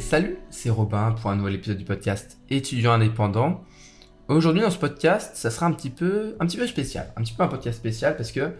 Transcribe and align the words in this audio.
Salut, 0.00 0.38
c'est 0.50 0.70
Robin 0.70 1.12
pour 1.12 1.30
un 1.30 1.36
nouvel 1.36 1.54
épisode 1.54 1.76
du 1.76 1.84
podcast 1.84 2.40
étudiant 2.50 2.92
indépendant. 2.92 3.62
Aujourd'hui 4.26 4.60
dans 4.60 4.72
ce 4.72 4.78
podcast, 4.78 5.36
ça 5.36 5.52
sera 5.52 5.66
un 5.66 5.72
petit 5.72 5.90
peu, 5.90 6.34
un 6.40 6.46
petit 6.46 6.56
peu 6.56 6.66
spécial, 6.66 7.12
un 7.16 7.22
petit 7.22 7.32
peu 7.32 7.44
un 7.44 7.48
podcast 7.48 7.78
spécial 7.78 8.16
parce 8.16 8.32
que 8.32 8.54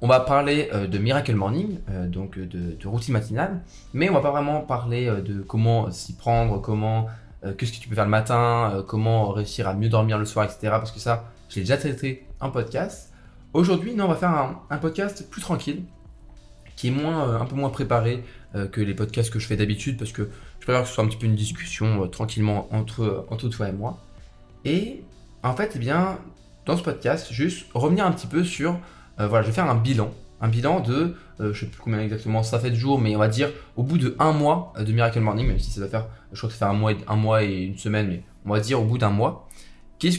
on 0.00 0.08
va 0.08 0.20
parler 0.20 0.70
euh, 0.72 0.86
de 0.86 0.96
Miracle 0.96 1.34
Morning, 1.34 1.80
euh, 1.90 2.06
donc 2.06 2.38
de, 2.38 2.88
routine 2.88 3.12
matinale, 3.12 3.62
mais 3.92 4.08
on 4.08 4.14
va 4.14 4.20
pas 4.20 4.30
vraiment 4.30 4.62
parler 4.62 5.08
euh, 5.08 5.20
de 5.20 5.42
comment 5.42 5.90
s'y 5.90 6.16
prendre, 6.16 6.58
comment, 6.62 7.06
qu'est-ce 7.58 7.72
que 7.72 7.78
tu 7.78 7.88
peux 7.90 7.94
faire 7.94 8.04
le 8.04 8.10
matin, 8.10 8.82
comment 8.88 9.30
réussir 9.30 9.68
à 9.68 9.74
mieux 9.74 9.90
dormir 9.90 10.16
le 10.16 10.24
soir, 10.24 10.46
etc. 10.46 10.58
Parce 10.70 10.90
que 10.90 11.00
ça, 11.00 11.30
je 11.50 11.56
l'ai 11.56 11.62
déjà 11.62 11.76
traité 11.76 12.26
en 12.40 12.50
podcast. 12.50 13.12
Aujourd'hui, 13.52 13.94
non, 13.94 14.06
on 14.06 14.08
va 14.08 14.16
faire 14.16 14.30
un, 14.30 14.62
un 14.70 14.78
podcast 14.78 15.28
plus 15.28 15.42
tranquille, 15.42 15.82
qui 16.76 16.88
est 16.88 16.92
moins, 16.92 17.38
un 17.38 17.44
peu 17.44 17.56
moins 17.56 17.68
préparé 17.68 18.24
que 18.70 18.82
les 18.82 18.92
podcasts 18.92 19.32
que 19.32 19.38
je 19.38 19.46
fais 19.46 19.56
d'habitude, 19.56 19.98
parce 19.98 20.12
que 20.12 20.28
je 20.62 20.66
préfère 20.66 20.82
que 20.82 20.88
ce 20.88 20.94
soit 20.94 21.02
un 21.02 21.08
petit 21.08 21.16
peu 21.16 21.26
une 21.26 21.34
discussion 21.34 22.06
tranquillement 22.06 22.68
entre, 22.70 23.26
entre 23.30 23.48
toi 23.48 23.68
et 23.68 23.72
moi. 23.72 23.98
Et 24.64 25.02
en 25.42 25.56
fait, 25.56 25.72
eh 25.74 25.78
bien, 25.80 26.20
dans 26.66 26.76
ce 26.76 26.84
podcast, 26.84 27.32
juste 27.32 27.66
revenir 27.74 28.06
un 28.06 28.12
petit 28.12 28.28
peu 28.28 28.44
sur 28.44 28.78
euh, 29.18 29.26
voilà, 29.26 29.42
je 29.42 29.48
vais 29.48 29.54
faire 29.54 29.68
un 29.68 29.74
bilan. 29.74 30.14
Un 30.40 30.46
bilan 30.46 30.78
de, 30.78 31.16
euh, 31.40 31.52
je 31.52 31.64
sais 31.64 31.66
plus 31.66 31.80
combien 31.80 31.98
exactement 31.98 32.44
ça 32.44 32.60
fait 32.60 32.70
de 32.70 32.76
jours, 32.76 33.00
mais 33.00 33.16
on 33.16 33.18
va 33.18 33.26
dire 33.26 33.50
au 33.74 33.82
bout 33.82 33.98
de 33.98 34.14
un 34.20 34.30
mois 34.30 34.72
de 34.78 34.92
Miracle 34.92 35.18
Morning, 35.18 35.48
même 35.48 35.58
si 35.58 35.72
ça 35.72 35.80
doit 35.80 35.88
faire, 35.88 36.06
je 36.30 36.38
crois 36.38 36.48
que 36.48 36.54
ça 36.54 36.66
fait 36.66 36.72
un 36.72 36.78
mois, 36.78 36.92
et, 36.92 36.98
un 37.08 37.16
mois 37.16 37.42
et 37.42 37.62
une 37.64 37.76
semaine, 37.78 38.06
mais 38.06 38.22
on 38.46 38.50
va 38.50 38.60
dire 38.60 38.80
au 38.80 38.84
bout 38.84 38.98
d'un 38.98 39.10
mois. 39.10 39.48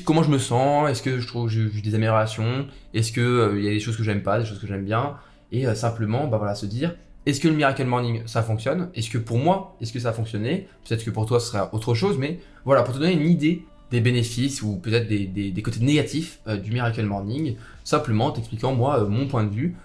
comment 0.04 0.24
je 0.24 0.30
me 0.30 0.40
sens? 0.40 0.90
Est-ce 0.90 1.02
que 1.02 1.22
je 1.22 1.28
trouve 1.28 1.48
que 1.48 1.54
j'ai 1.54 1.82
des 1.82 1.96
améliorations? 1.96 2.68
Est-ce 2.94 3.14
qu'il 3.14 3.24
euh, 3.24 3.62
y 3.62 3.70
a 3.70 3.72
des 3.72 3.80
choses 3.80 3.96
que 3.96 4.04
j'aime 4.04 4.24
pas, 4.24 4.40
des 4.40 4.46
choses 4.46 4.60
que 4.60 4.68
j'aime 4.68 4.84
bien? 4.84 5.16
Et 5.54 5.74
simplement, 5.76 6.28
bah 6.28 6.38
voilà, 6.38 6.56
se 6.56 6.66
dire, 6.66 6.96
est-ce 7.26 7.40
que 7.40 7.48
le 7.48 7.56
Miracle 7.56 7.86
Morning, 7.86 8.22
ça 8.26 8.44
fonctionne? 8.44 8.90
Est-ce 8.96 9.10
que 9.10 9.18
pour 9.18 9.38
moi, 9.38 9.78
est-ce 9.80 9.94
que 9.94 10.00
ça 10.00 10.10
a 10.10 10.14
fonctionné? 10.14 10.68
Peut-être 10.88 11.06
que 11.06 11.10
pour 11.10 11.26
toi, 11.26 11.40
ce 11.40 11.52
sera 11.52 11.74
autre 11.74 11.94
chose, 11.94 12.18
mais 12.18 12.40
voilà, 12.66 12.84
pour 12.84 12.94
te 12.94 13.00
donner 13.00 13.14
une 13.14 13.30
idée 13.30 13.64
des 13.92 14.02
bénéfices 14.02 14.62
ou 14.62 14.78
peut-être 14.78 15.08
des, 15.08 15.62
côtés 15.64 15.80
négatifs 15.80 16.40
euh, 16.48 16.58
du 16.58 16.72
Miracle 16.72 17.04
Morning, 17.04 17.56
simplement 17.84 18.32
t'expliquant 18.32 18.74
moi 18.74 19.00
euh, 19.00 19.08
mon 19.08 19.28
point 19.28 19.44
de 19.44 19.54
vue. 19.54 19.76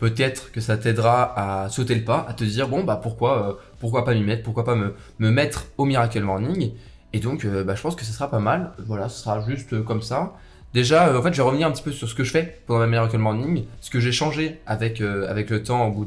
Peut-être 0.00 0.50
que 0.52 0.60
ça 0.60 0.76
t'aidera 0.78 1.64
à 1.64 1.68
sauter 1.68 1.94
le 1.94 2.02
pas, 2.02 2.24
à 2.28 2.32
te 2.32 2.44
dire 2.44 2.68
bon 2.68 2.82
bah 2.82 2.98
pourquoi, 3.00 3.48
euh, 3.48 3.52
pourquoi 3.78 4.04
pas 4.04 4.14
m'y 4.14 4.22
mettre, 4.22 4.42
pourquoi 4.42 4.64
pas 4.64 4.74
me, 4.74 4.94
me, 5.18 5.30
mettre 5.30 5.66
au 5.76 5.84
Miracle 5.84 6.20
Morning? 6.22 6.72
Et 7.12 7.20
donc 7.20 7.46
bah, 7.46 7.74
je 7.74 7.82
pense 7.82 7.94
que 7.94 8.04
ce 8.04 8.12
sera 8.12 8.30
pas 8.30 8.40
mal. 8.40 8.72
Voilà, 8.86 9.08
ce 9.08 9.22
sera 9.22 9.44
juste 9.46 9.84
comme 9.84 10.02
ça. 10.02 10.34
Déjà, 10.74 11.16
en 11.16 11.22
fait, 11.22 11.32
je 11.32 11.38
vais 11.38 11.42
revenir 11.42 11.66
un 11.66 11.70
petit 11.70 11.82
peu 11.82 11.92
sur 11.92 12.08
ce 12.08 12.14
que 12.14 12.24
je 12.24 12.30
fais 12.30 12.60
pendant 12.66 12.80
ma 12.80 12.86
Miracle 12.86 13.18
Morning, 13.18 13.64
ce 13.80 13.90
que 13.90 14.00
j'ai 14.00 14.12
changé 14.12 14.60
avec, 14.66 15.00
avec 15.00 15.50
le 15.50 15.62
temps 15.62 15.86
au 15.86 15.90
bout 15.90 16.04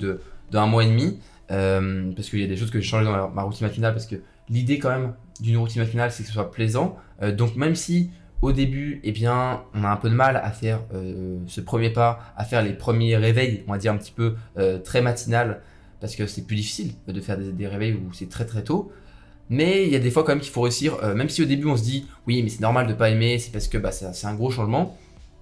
d'un 0.52 0.68
mois 0.68 0.84
et 0.84 0.88
demi. 0.88 1.20
parce 1.48 2.30
qu'il 2.30 2.40
y 2.40 2.44
a 2.44 2.48
des 2.48 2.58
choses 2.58 2.72
que 2.72 2.80
j'ai 2.80 2.88
changé 2.88 3.06
dans 3.06 3.30
ma 3.30 3.42
routine 3.42 3.68
matinale, 3.68 3.94
parce 3.94 4.06
que 4.06 4.18
l'idée 4.52 4.78
quand 4.78 4.90
même 4.90 5.14
d'une 5.40 5.58
routine 5.58 5.82
matinale, 5.82 6.12
c'est 6.12 6.24
que 6.24 6.28
ce 6.28 6.34
soit 6.34 6.52
plaisant. 6.52 6.98
Euh, 7.22 7.32
donc 7.32 7.56
même 7.56 7.76
si 7.76 8.12
au 8.42 8.52
début, 8.52 9.00
eh 9.04 9.12
bien, 9.12 9.62
on 9.74 9.84
a 9.84 9.90
un 9.90 9.96
peu 9.96 10.10
de 10.10 10.16
mal 10.16 10.36
à 10.36 10.52
faire 10.52 10.82
euh, 10.94 11.38
ce 11.48 11.62
premier 11.62 11.92
pas, 11.92 12.20
à 12.36 12.44
faire 12.44 12.64
les 12.64 12.74
premiers 12.74 13.16
réveils, 13.16 13.64
on 13.68 13.72
va 13.72 13.78
dire 13.78 13.94
un 13.94 13.98
petit 13.98 14.12
peu 14.12 14.36
euh, 14.58 14.80
très 14.80 15.02
matinal, 15.02 15.62
parce 16.00 16.16
que 16.16 16.26
c'est 16.26 16.46
plus 16.48 16.56
difficile 16.56 16.94
de 17.08 17.22
faire 17.22 17.38
des, 17.38 17.68
réveils 17.68 17.94
où 17.94 18.12
c'est 18.14 18.30
très 18.30 18.46
très 18.46 18.64
tôt. 18.64 18.92
Mais 19.50 19.84
il 19.86 19.92
y 19.92 19.96
a 19.96 20.00
des 20.00 20.10
fois 20.10 20.24
quand 20.24 20.32
même 20.32 20.40
qu'il 20.40 20.52
faut 20.52 20.62
réussir, 20.62 20.98
même 21.14 21.28
si 21.28 21.44
au 21.44 21.46
début 21.46 21.68
on 21.68 21.76
se 21.76 21.84
dit 21.84 22.08
oui 22.26 22.42
mais 22.42 22.50
c'est 22.50 22.62
normal 22.62 22.88
de 22.88 22.94
pas 22.94 23.10
aimer, 23.10 23.38
c'est 23.38 23.52
parce 23.52 23.68
que 23.68 23.78
bah, 23.78 23.92
c'est 23.92 24.26
un 24.26 24.34
gros 24.34 24.50
changement. 24.50 24.98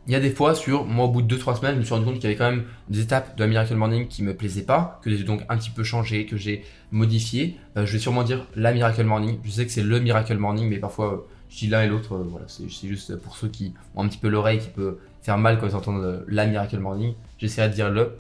Il 0.07 0.13
y 0.13 0.15
a 0.15 0.19
des 0.19 0.31
fois 0.31 0.55
sur, 0.55 0.85
moi 0.85 1.05
au 1.05 1.09
bout 1.09 1.21
de 1.21 1.35
2-3 1.35 1.57
semaines, 1.57 1.75
je 1.75 1.79
me 1.79 1.83
suis 1.83 1.93
rendu 1.93 2.05
compte 2.05 2.15
qu'il 2.15 2.23
y 2.23 2.27
avait 2.27 2.35
quand 2.35 2.49
même 2.49 2.65
des 2.89 3.01
étapes 3.01 3.37
de 3.37 3.43
la 3.43 3.47
Miracle 3.47 3.75
Morning 3.75 4.07
qui 4.07 4.23
me 4.23 4.33
plaisaient 4.33 4.63
pas, 4.63 4.99
que 5.03 5.15
j'ai 5.15 5.23
donc 5.23 5.41
un 5.49 5.57
petit 5.57 5.69
peu 5.69 5.83
changé, 5.83 6.25
que 6.25 6.35
j'ai 6.35 6.63
modifié. 6.91 7.57
je 7.75 7.83
vais 7.83 7.99
sûrement 7.99 8.23
dire 8.23 8.47
la 8.55 8.73
Miracle 8.73 9.03
Morning. 9.03 9.37
Je 9.43 9.51
sais 9.51 9.65
que 9.65 9.71
c'est 9.71 9.83
le 9.83 9.99
Miracle 9.99 10.37
Morning, 10.37 10.67
mais 10.67 10.77
parfois 10.77 11.27
je 11.49 11.57
dis 11.57 11.67
l'un 11.67 11.83
et 11.83 11.87
l'autre, 11.87 12.13
euh, 12.13 12.23
voilà, 12.29 12.45
c'est 12.47 12.69
juste 12.69 13.15
pour 13.17 13.35
ceux 13.35 13.47
qui 13.47 13.73
ont 13.95 14.03
un 14.03 14.07
petit 14.07 14.19
peu 14.19 14.29
l'oreille 14.29 14.59
qui 14.59 14.69
peut 14.69 14.99
faire 15.21 15.37
mal 15.37 15.59
quand 15.59 15.67
ils 15.67 15.75
entendent 15.75 16.03
euh, 16.03 16.23
la 16.27 16.45
Miracle 16.45 16.77
Morning. 16.77 17.15
J'essaierai 17.39 17.69
de 17.69 17.73
dire 17.73 17.89
le, 17.89 18.15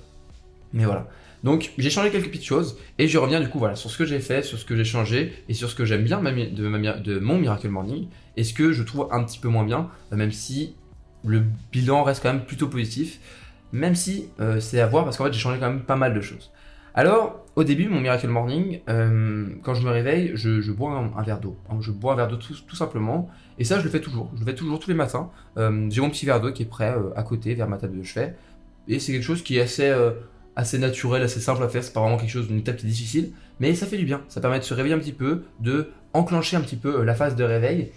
mais 0.73 0.85
voilà. 0.85 1.07
Donc 1.43 1.71
j'ai 1.77 1.89
changé 1.89 2.09
quelques 2.09 2.29
petites 2.29 2.43
choses 2.43 2.77
et 2.97 3.07
je 3.07 3.17
reviens 3.17 3.39
du 3.39 3.47
coup 3.47 3.59
voilà 3.59 3.75
sur 3.75 3.89
ce 3.89 3.97
que 3.97 4.03
j'ai 4.03 4.19
fait, 4.19 4.43
sur 4.43 4.57
ce 4.57 4.65
que 4.65 4.75
j'ai 4.75 4.83
changé 4.83 5.33
et 5.47 5.53
sur 5.53 5.69
ce 5.69 5.75
que 5.75 5.85
j'aime 5.85 6.03
bien 6.03 6.19
de, 6.21 7.19
mon 7.19 7.37
Miracle 7.37 7.69
Morning 7.69 8.07
et 8.35 8.43
ce 8.43 8.53
que 8.53 8.73
je 8.73 8.83
trouve 8.83 9.07
un 9.11 9.23
petit 9.23 9.39
peu 9.39 9.47
moins 9.47 9.63
bien, 9.63 9.89
euh, 10.11 10.17
même 10.17 10.31
si 10.31 10.75
le 11.25 11.43
bilan 11.71 12.03
reste 12.03 12.23
quand 12.23 12.33
même 12.33 12.45
plutôt 12.45 12.67
positif, 12.67 13.19
même 13.71 13.95
si 13.95 14.29
c'est 14.59 14.79
à 14.79 14.87
voir 14.87 15.03
parce 15.03 15.17
qu'en 15.17 15.25
fait 15.25 15.33
j'ai 15.33 15.39
changé 15.39 15.59
quand 15.59 15.69
même 15.69 15.81
pas 15.81 15.95
mal 15.95 16.13
de 16.13 16.21
choses. 16.21 16.51
Alors, 16.99 17.45
au 17.55 17.63
début, 17.63 17.87
mon 17.87 18.01
Miracle 18.01 18.27
Morning, 18.27 18.81
euh, 18.89 19.47
quand 19.63 19.73
je 19.73 19.85
me 19.85 19.89
réveille, 19.89 20.31
je, 20.35 20.71
bois 20.71 20.91
un, 21.15 21.21
verre 21.23 21.39
d'eau. 21.39 21.57
Hein, 21.69 21.77
je 21.81 21.91
bois 21.91 22.13
un 22.13 22.15
verre 22.15 22.27
d'eau 22.27 22.37
tout, 22.37 22.75
simplement. 22.75 23.29
Et 23.57 23.63
ça, 23.63 23.79
je 23.79 23.83
le 23.83 23.89
fais 23.89 24.01
toujours. 24.01 24.29
Je 24.35 24.39
le 24.39 24.45
fais 24.45 24.55
toujours 24.55 24.79
tous 24.79 24.89
les 24.89 24.95
matins. 24.95 25.29
Euh, 25.57 25.87
j'ai 25.89 26.01
mon 26.01 26.09
petit 26.09 26.25
verre 26.25 26.41
d'eau 26.41 26.51
qui 26.51 26.63
est 26.63 26.69
prêt 26.69 26.91
euh, 26.91 27.11
à 27.15 27.23
côté, 27.23 27.53
vers 27.53 27.67
ma 27.67 27.77
table 27.77 27.97
de 27.97 28.03
chevet. 28.03 28.35
Et 28.87 28.99
c'est 28.99 29.11
quelque 29.11 29.23
chose 29.23 29.43
qui 29.43 29.57
est 29.57 29.61
assez, 29.61 29.93
assez 30.55 30.79
naturel, 30.79 31.21
assez 31.21 31.39
simple 31.39 31.63
à 31.63 31.69
faire. 31.69 31.83
C'est 31.83 31.93
pas 31.93 32.01
vraiment 32.01 32.17
quelque 32.17 32.31
chose 32.31 32.47
d'une 32.47 32.57
étape 32.57 32.77
qui 32.77 32.87
est 32.87 32.89
difficile. 32.89 33.31
Mais 33.59 33.75
ça 33.75 33.85
fait 33.85 33.97
du 33.97 34.05
bien. 34.05 34.21
Ça 34.27 34.41
permet 34.41 34.59
de 34.59 34.63
se 34.63 34.73
réveiller 34.73 34.95
un 34.95 34.99
petit 34.99 35.13
peu, 35.13 35.43
de 35.59 35.91
enclencher 36.13 36.57
un 36.57 36.61
petit 36.61 36.75
peu 36.75 37.03
la 37.03 37.13
phase 37.13 37.35
de 37.35 37.43
réveil. 37.43 37.91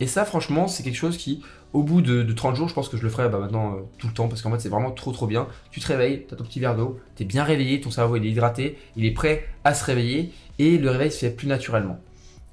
Et 0.00 0.06
ça, 0.06 0.24
franchement, 0.24 0.66
c'est 0.66 0.82
quelque 0.82 0.96
chose 0.96 1.16
qui, 1.16 1.42
au 1.74 1.82
bout 1.82 2.00
de, 2.00 2.32
30 2.32 2.54
jours, 2.54 2.68
je 2.68 2.74
pense 2.74 2.88
que 2.88 2.96
je 2.96 3.02
le 3.02 3.10
ferai 3.10 3.28
bah, 3.28 3.40
maintenant 3.40 3.74
euh, 3.74 3.80
tout 3.98 4.06
le 4.06 4.14
temps 4.14 4.28
parce 4.28 4.40
qu'en 4.40 4.50
fait, 4.52 4.60
c'est 4.60 4.68
vraiment 4.68 4.92
trop 4.92 5.10
trop 5.10 5.26
bien. 5.26 5.48
Tu 5.72 5.80
te 5.80 5.86
réveilles, 5.88 6.24
tu 6.26 6.32
as 6.32 6.36
ton 6.36 6.44
petit 6.44 6.60
verre 6.60 6.76
d'eau, 6.76 7.00
tu 7.16 7.24
es 7.24 7.26
bien 7.26 7.42
réveillé, 7.42 7.80
ton 7.80 7.90
cerveau 7.90 8.16
est 8.16 8.20
hydraté, 8.20 8.78
il 8.96 9.04
est 9.04 9.10
prêt 9.10 9.44
à 9.64 9.74
se 9.74 9.84
réveiller 9.84 10.32
et 10.60 10.78
le 10.78 10.88
réveil 10.88 11.10
se 11.10 11.18
fait 11.18 11.30
plus 11.30 11.48
naturellement. 11.48 11.98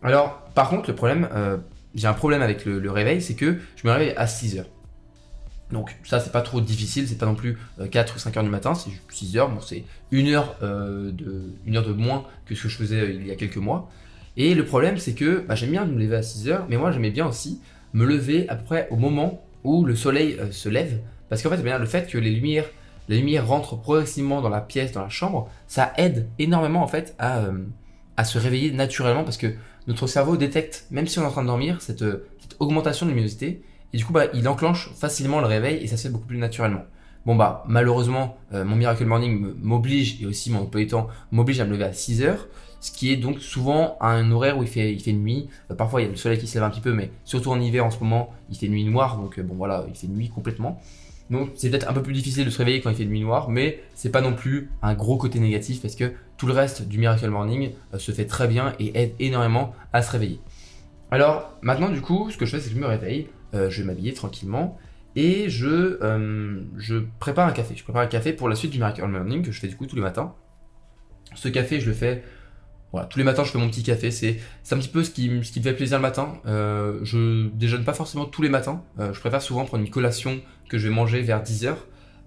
Alors, 0.01 0.41
par 0.55 0.69
contre, 0.69 0.89
le 0.89 0.95
problème, 0.95 1.29
euh, 1.33 1.57
j'ai 1.93 2.07
un 2.07 2.13
problème 2.13 2.41
avec 2.41 2.65
le, 2.65 2.91
réveil, 2.91 3.21
c'est 3.21 3.35
que 3.35 3.59
je 3.75 3.87
me 3.87 3.93
réveille 3.93 4.15
à 4.17 4.25
6 4.25 4.57
heures. 4.57 4.69
Donc 5.71 5.95
ça 6.03 6.19
c'est 6.19 6.33
pas 6.33 6.41
trop 6.41 6.59
difficile, 6.59 7.07
c'est 7.07 7.17
pas 7.17 7.27
non 7.27 7.35
plus 7.35 7.57
4 7.91 8.11
euh, 8.11 8.15
ou 8.15 8.19
5 8.19 8.35
heures 8.35 8.43
du 8.43 8.49
matin, 8.49 8.73
c'est 8.73 8.89
6 9.09 9.37
heures, 9.37 9.49
bon 9.49 9.61
c'est 9.61 9.85
une 10.09 10.27
heure, 10.27 10.57
de, 10.61 11.53
une 11.65 11.77
heure 11.77 11.85
de 11.85 11.93
moins 11.93 12.25
que 12.45 12.55
ce 12.55 12.63
que 12.63 12.69
je 12.69 12.75
faisais 12.75 13.15
il 13.15 13.25
y 13.25 13.31
a 13.31 13.35
quelques 13.35 13.55
mois. 13.55 13.89
Et 14.35 14.53
le 14.53 14.65
problème, 14.65 14.97
c'est 14.97 15.13
que 15.13 15.45
bah, 15.47 15.55
j'aime 15.55 15.71
bien 15.71 15.85
me 15.85 15.97
lever 15.97 16.17
à 16.17 16.23
6 16.23 16.49
heures, 16.49 16.65
mais 16.67 16.75
moi 16.75 16.91
j'aimais 16.91 17.11
bien 17.11 17.25
aussi 17.25 17.61
me 17.94 18.06
lever 18.06 18.47
à 18.50 18.56
peu 18.56 18.63
près 18.63 18.88
au 18.91 18.96
moment 18.96 19.44
où 19.63 19.85
le 19.85 19.96
soleil 19.96 20.38
euh, 20.40 20.52
se 20.52 20.69
lève. 20.69 21.00
Parce 21.29 21.41
qu'en 21.41 21.50
fait, 21.50 21.62
bien, 21.62 21.78
le 21.78 21.85
fait 21.85 22.09
que 22.09 22.18
les 22.18 22.31
lumières, 22.31 22.66
les 23.07 23.18
lumières 23.18 23.47
rentrent 23.47 23.75
progressivement 23.75 24.41
dans 24.41 24.50
la 24.50 24.62
pièce, 24.62 24.91
dans 24.91 25.02
la 25.02 25.09
chambre, 25.09 25.50
ça 25.68 25.94
aide 25.97 26.28
énormément 26.40 26.84
en 26.84 26.88
fait 26.88 27.16
à, 27.19 27.40
euh, 27.40 27.66
à 28.18 28.24
se 28.24 28.38
réveiller 28.38 28.72
naturellement 28.72 29.24
parce 29.24 29.38
que 29.38 29.53
notre 29.88 30.07
cerveau 30.07 30.38
détecte, 30.38 30.85
même 30.91 31.07
si 31.07 31.19
on 31.19 31.24
est 31.24 31.25
en 31.25 31.31
train 31.31 31.41
de 31.41 31.47
dormir, 31.47 31.81
cette, 31.81 32.00
cette 32.40 32.56
augmentation 32.59 33.06
de 33.06 33.12
luminosité. 33.12 33.63
Et 33.94 33.97
du 33.97 34.06
coup, 34.06 34.13
bah, 34.13 34.25
il 34.34 34.47
enclenche 34.47 34.91
facilement 34.94 35.41
le 35.41 35.47
réveil 35.47 35.84
et 35.84 35.88
ça 35.88 35.97
se 35.97 36.03
fait 36.03 36.09
beaucoup 36.09 36.28
plus 36.28 36.38
naturellement. 36.38 36.84
Bon 37.25 37.35
bah 37.35 37.63
malheureusement 37.68 38.38
euh, 38.52 38.66
mon 38.66 38.75
Miracle 38.75 39.06
Morning 39.06 39.53
m'oblige 39.62 40.22
et 40.22 40.25
aussi 40.25 40.52
mon 40.52 40.62
emploi 40.62 40.84
temps 40.85 41.08
m'oblige 41.31 41.59
à 41.59 41.66
me 41.66 41.72
lever 41.72 41.84
à 41.84 41.94
6 41.94 42.23
heures 42.23 42.47
ce 42.81 42.91
qui 42.91 43.13
est 43.13 43.15
donc 43.15 43.39
souvent 43.39 43.95
un 44.01 44.31
horaire 44.31 44.57
où 44.57 44.63
il 44.63 44.67
fait, 44.67 44.91
il 44.91 44.99
fait 44.99 45.13
nuit. 45.13 45.47
Euh, 45.69 45.75
parfois 45.75 46.01
il 46.01 46.05
y 46.05 46.07
a 46.07 46.09
le 46.09 46.17
soleil 46.17 46.39
qui 46.39 46.47
se 46.47 46.55
lève 46.55 46.63
un 46.63 46.69
petit 46.69 46.81
peu, 46.81 46.93
mais 46.93 47.11
surtout 47.23 47.51
en 47.51 47.61
hiver 47.61 47.85
en 47.85 47.91
ce 47.91 47.99
moment, 47.99 48.33
il 48.49 48.57
fait 48.57 48.67
nuit 48.67 48.83
noire, 48.83 49.17
donc 49.17 49.39
euh, 49.39 49.43
bon 49.43 49.53
voilà, 49.55 49.85
il 49.87 49.95
fait 49.95 50.07
nuit 50.07 50.29
complètement. 50.29 50.81
Donc 51.29 51.51
c'est 51.55 51.69
peut-être 51.69 51.87
un 51.87 51.93
peu 51.93 52.01
plus 52.01 52.13
difficile 52.13 52.43
de 52.43 52.49
se 52.49 52.57
réveiller 52.57 52.81
quand 52.81 52.89
il 52.89 52.95
fait 52.95 53.05
nuit 53.05 53.21
noire, 53.21 53.49
mais 53.49 53.81
c'est 53.93 54.09
pas 54.09 54.19
non 54.19 54.33
plus 54.33 54.71
un 54.81 54.95
gros 54.95 55.17
côté 55.17 55.39
négatif 55.39 55.81
parce 55.81 55.95
que 55.95 56.11
tout 56.37 56.47
le 56.47 56.53
reste 56.53 56.87
du 56.87 56.97
Miracle 56.97 57.29
Morning 57.29 57.71
euh, 57.93 57.99
se 57.99 58.11
fait 58.11 58.25
très 58.25 58.47
bien 58.47 58.73
et 58.79 58.99
aide 58.99 59.13
énormément 59.19 59.73
à 59.93 60.01
se 60.01 60.11
réveiller. 60.11 60.41
Alors 61.11 61.55
maintenant 61.61 61.89
du 61.89 62.01
coup, 62.01 62.31
ce 62.31 62.37
que 62.37 62.45
je 62.45 62.55
fais 62.55 62.61
c'est 62.61 62.69
que 62.69 62.75
je 62.75 62.81
me 62.81 62.87
réveille, 62.87 63.27
je 63.53 63.81
vais 63.81 63.84
m'habiller 63.84 64.13
tranquillement 64.13 64.77
et 65.17 65.49
je, 65.49 65.99
je 66.77 66.95
prépare 67.19 67.45
un 67.45 67.51
café. 67.51 67.75
Je 67.75 67.84
prépare 67.84 68.01
un 68.01 68.07
café 68.07 68.31
pour 68.31 68.47
la 68.47 68.55
suite 68.55 68.72
du 68.72 68.77
Miracle 68.77 69.05
Morning 69.05 69.43
que 69.43 69.51
je 69.51 69.59
fais 69.59 69.67
du 69.67 69.75
coup 69.75 69.85
tous 69.85 69.97
les 69.97 70.01
matins. 70.01 70.34
Ce 71.35 71.49
café 71.49 71.81
je 71.81 71.87
le 71.87 71.93
fais 71.93 72.23
voilà, 72.91 73.08
tous 73.08 73.20
les 73.20 73.26
matins 73.26 73.43
je 73.43 73.52
fais 73.52 73.58
mon 73.58 73.70
petit 73.70 73.84
café, 73.84 74.11
c'est 74.11 74.40
un 74.72 74.78
petit 74.78 74.90
peu 74.90 75.03
ce 75.03 75.11
qui, 75.11 75.29
me 75.29 75.41
fait 75.41 75.73
plaisir 75.73 75.97
le 75.97 76.02
matin. 76.02 76.34
Euh, 76.46 76.99
je 77.03 77.47
déjeune 77.49 77.84
pas 77.84 77.93
forcément 77.93 78.26
tous 78.26 78.41
les 78.41 78.49
matins, 78.49 78.84
euh, 78.99 79.14
je 79.14 79.20
préfère 79.20 79.41
souvent 79.41 79.66
prendre 79.66 79.84
une 79.84 79.90
collation 79.90 80.41
que 80.70 80.78
je 80.78 80.88
vais 80.88 80.93
manger 80.93 81.22
vers 81.22 81.41
10h 81.41 81.76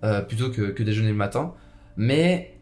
euh, 0.04 0.20
plutôt 0.20 0.50
que, 0.50 0.82
déjeuner 0.82 1.10
le 1.10 1.14
matin. 1.14 1.52
Mais 1.96 2.54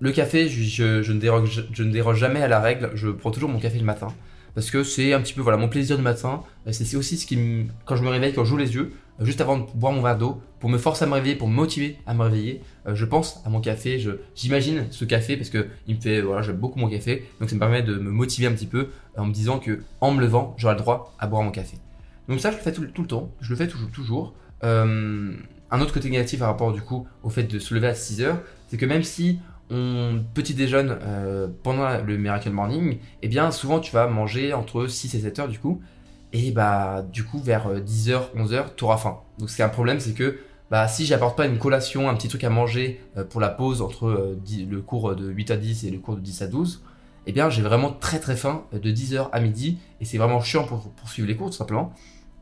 le 0.00 0.12
café, 0.12 0.48
je, 0.48 1.02
je, 1.02 1.12
ne 1.12 1.18
déroge, 1.18 1.66
je 1.72 2.14
jamais 2.14 2.42
à 2.42 2.48
la 2.48 2.60
règle, 2.60 2.90
je 2.94 3.08
prends 3.08 3.30
toujours 3.30 3.48
mon 3.48 3.58
café 3.58 3.78
le 3.78 3.84
matin 3.84 4.08
parce 4.56 4.70
que 4.70 4.82
c'est 4.82 5.12
un 5.12 5.20
petit 5.20 5.34
peu 5.34 5.42
voilà 5.42 5.58
mon 5.58 5.68
plaisir 5.68 5.98
du 5.98 6.02
matin. 6.02 6.42
C'est 6.70 6.96
aussi 6.96 7.18
ce 7.18 7.26
qui 7.26 7.36
me, 7.36 7.66
quand 7.84 7.94
je 7.94 8.02
me 8.02 8.08
réveille, 8.08 8.32
quand 8.32 8.46
j'ouvre 8.46 8.60
les 8.60 8.74
yeux, 8.74 8.90
juste 9.20 9.40
avant 9.40 9.58
de 9.58 9.66
boire 9.74 9.92
mon 9.92 10.02
verre 10.02 10.18
d'eau, 10.18 10.40
pour 10.60 10.70
me 10.70 10.78
forcer 10.78 11.04
à 11.04 11.06
me 11.06 11.14
réveiller, 11.14 11.36
pour 11.36 11.48
me 11.48 11.54
motiver 11.54 11.98
à 12.06 12.14
me 12.14 12.22
réveiller, 12.22 12.62
euh, 12.86 12.94
je 12.94 13.04
pense 13.04 13.42
à 13.44 13.48
mon 13.48 13.60
café. 13.60 14.02
J'imagine 14.34 14.86
ce 14.90 15.04
café 15.04 15.36
parce 15.36 15.50
que 15.50 15.66
il 15.86 15.96
me 15.96 16.00
fait 16.00 16.20
voilà 16.20 16.42
j'aime 16.42 16.56
beaucoup 16.56 16.78
mon 16.78 16.88
café, 16.88 17.26
donc 17.40 17.48
ça 17.48 17.54
me 17.54 17.60
permet 17.60 17.82
de 17.82 17.94
me 17.96 18.10
motiver 18.10 18.46
un 18.46 18.52
petit 18.52 18.66
peu 18.66 18.78
euh, 18.78 19.20
en 19.20 19.26
me 19.26 19.32
disant 19.32 19.58
que 19.58 19.80
en 20.00 20.12
me 20.12 20.20
levant, 20.20 20.54
j'aurai 20.58 20.74
le 20.74 20.80
droit 20.80 21.14
à 21.18 21.26
boire 21.26 21.42
mon 21.42 21.50
café. 21.50 21.78
Donc 22.28 22.40
ça 22.40 22.50
je 22.50 22.56
le 22.56 22.62
fais 22.62 22.72
tout, 22.72 22.82
le 22.82 23.06
temps, 23.06 23.30
je 23.40 23.50
le 23.50 23.56
fais 23.56 23.68
toujours 23.68 23.90
toujours. 23.90 24.34
un 24.62 25.80
autre 25.80 25.92
côté 25.92 26.08
négatif 26.10 26.40
par 26.40 26.48
rapport 26.48 26.72
du 26.72 26.80
coup 26.80 27.06
au 27.22 27.30
fait 27.30 27.44
de 27.44 27.58
se 27.58 27.74
lever 27.74 27.88
à 27.88 27.94
6 27.94 28.22
heures, 28.22 28.40
c'est 28.68 28.76
que 28.76 28.86
même 28.86 29.02
si 29.02 29.38
on 29.70 30.22
petit 30.34 30.54
déjeune 30.54 30.96
euh, 31.02 31.48
pendant 31.62 32.00
le 32.00 32.16
Miracle 32.16 32.50
Morning, 32.50 32.98
eh 33.22 33.28
bien 33.28 33.50
souvent 33.50 33.80
tu 33.80 33.92
vas 33.92 34.06
manger 34.06 34.52
entre 34.52 34.86
6 34.86 35.14
et 35.14 35.20
7 35.20 35.38
heures 35.40 35.48
du 35.48 35.58
coup. 35.58 35.80
Et 36.38 36.50
bah 36.50 37.02
du 37.10 37.24
coup 37.24 37.38
vers 37.38 37.80
10h, 37.80 38.34
11h, 38.36 38.74
tu 38.76 38.84
auras 38.84 38.98
faim. 38.98 39.20
Donc 39.38 39.48
ce 39.48 39.56
qui 39.56 39.62
est 39.62 39.64
un 39.64 39.70
problème, 39.70 40.00
c'est 40.00 40.12
que 40.12 40.38
bah, 40.70 40.86
si 40.88 41.06
j'apporte 41.06 41.36
pas 41.36 41.46
une 41.46 41.58
collation, 41.58 42.10
un 42.10 42.14
petit 42.14 42.28
truc 42.28 42.44
à 42.44 42.50
manger 42.50 43.00
euh, 43.16 43.24
pour 43.24 43.40
la 43.40 43.48
pause 43.48 43.80
entre 43.80 44.06
euh, 44.06 44.38
le 44.68 44.80
cours 44.80 45.14
de 45.14 45.30
8 45.30 45.50
à 45.52 45.56
10 45.56 45.84
et 45.84 45.90
le 45.90 45.98
cours 45.98 46.16
de 46.16 46.20
10 46.20 46.42
à 46.42 46.46
12, 46.48 46.82
eh 47.26 47.32
bien 47.32 47.48
j'ai 47.48 47.62
vraiment 47.62 47.90
très 47.90 48.18
très 48.18 48.36
faim 48.36 48.64
de 48.72 48.90
10h 48.90 49.30
à 49.32 49.40
midi 49.40 49.78
et 50.00 50.04
c'est 50.04 50.18
vraiment 50.18 50.40
chiant 50.40 50.64
pour 50.64 50.90
poursuivre 50.90 51.26
les 51.26 51.36
cours 51.36 51.50
tout 51.50 51.56
simplement. 51.56 51.94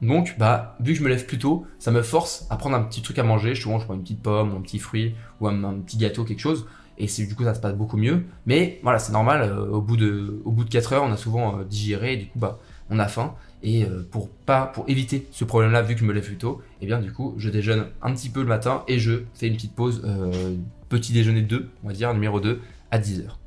Donc, 0.02 0.36
bah, 0.38 0.76
vu 0.80 0.92
que 0.92 0.98
je 0.98 1.04
me 1.04 1.08
lève 1.08 1.24
plus 1.24 1.38
tôt, 1.38 1.66
ça 1.78 1.90
me 1.90 2.02
force 2.02 2.46
à 2.50 2.56
prendre 2.56 2.76
un 2.76 2.82
petit 2.82 3.00
truc 3.00 3.18
à 3.18 3.22
manger. 3.22 3.54
Souvent, 3.54 3.78
je 3.78 3.84
prends 3.84 3.94
une 3.94 4.02
petite 4.02 4.22
pomme, 4.22 4.54
un 4.56 4.60
petit 4.60 4.78
fruit, 4.78 5.14
ou 5.40 5.48
un, 5.48 5.74
petit 5.80 5.96
gâteau, 5.96 6.24
quelque 6.24 6.40
chose. 6.40 6.66
Et 6.98 7.08
c'est 7.08 7.24
du 7.26 7.34
coup, 7.34 7.44
ça 7.44 7.54
se 7.54 7.60
passe 7.60 7.74
beaucoup 7.74 7.96
mieux. 7.96 8.24
Mais 8.44 8.80
voilà, 8.82 8.98
c'est 8.98 9.12
normal. 9.12 9.42
Euh, 9.42 9.66
au, 9.68 9.80
bout 9.80 9.96
de, 9.96 10.42
au 10.44 10.50
bout 10.50 10.64
de 10.64 10.70
4 10.70 10.92
heures, 10.92 11.04
on 11.04 11.12
a 11.12 11.16
souvent 11.16 11.58
euh, 11.58 11.64
digéré. 11.64 12.14
Et 12.14 12.16
du 12.18 12.26
coup, 12.26 12.38
bah, 12.38 12.58
on 12.90 12.98
a 12.98 13.08
faim. 13.08 13.34
Et 13.62 13.84
euh, 13.84 14.06
pour, 14.10 14.28
pas, 14.28 14.66
pour 14.66 14.84
éviter 14.88 15.26
ce 15.30 15.44
problème-là, 15.44 15.82
vu 15.82 15.94
que 15.94 16.00
je 16.00 16.04
me 16.04 16.12
lève 16.12 16.24
plus 16.24 16.36
tôt, 16.36 16.60
et 16.80 16.84
eh 16.84 16.86
bien, 16.86 17.00
du 17.00 17.12
coup, 17.12 17.34
je 17.38 17.48
déjeune 17.48 17.86
un 18.02 18.12
petit 18.12 18.28
peu 18.28 18.40
le 18.40 18.46
matin 18.46 18.84
et 18.88 18.98
je 18.98 19.22
fais 19.34 19.46
une 19.46 19.54
petite 19.54 19.74
pause, 19.74 20.02
petit 20.88 21.12
déjeuner 21.12 21.42
2, 21.42 21.70
on 21.82 21.88
va 21.88 21.94
dire, 21.94 22.12
numéro 22.12 22.40
2, 22.40 22.60
à 22.90 22.98
10 22.98 23.20
heures. 23.20 23.38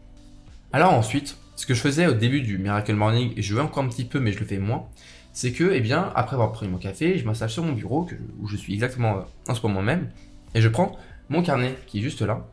Alors 0.74 0.94
ensuite, 0.94 1.38
ce 1.56 1.66
que 1.66 1.74
je 1.74 1.82
faisais 1.82 2.08
au 2.08 2.14
début 2.14 2.42
du 2.42 2.58
Miracle 2.58 2.94
Morning, 2.94 3.34
et 3.36 3.42
je 3.42 3.54
vais 3.56 3.62
encore 3.62 3.84
un 3.84 3.88
petit 3.90 4.06
peu, 4.06 4.20
mais 4.20 4.32
je 4.32 4.40
le 4.40 4.46
fais 4.46 4.58
moins, 4.58 4.86
c'est 5.34 5.52
que, 5.52 5.72
eh 5.72 5.82
bien, 5.82 6.12
après 6.16 6.34
avoir 6.34 6.52
pris 6.52 6.68
mon 6.68 6.78
café, 6.78 7.18
je 7.18 7.26
m'installe 7.26 7.50
sur 7.50 7.64
mon 7.64 7.74
bureau, 7.74 8.08
où 8.40 8.48
je 8.48 8.58
suis 8.58 8.74
exactement 8.74 9.26
en 9.48 9.54
ce 9.54 9.62
moment 9.62 9.82
même, 9.82 10.10
et 10.56 10.62
je 10.62 10.68
prends 10.68 10.98
mon 11.30 11.42
carnet 11.44 11.76
qui 11.88 12.00
est 12.00 12.02
juste 12.02 12.22
là. 12.22 12.46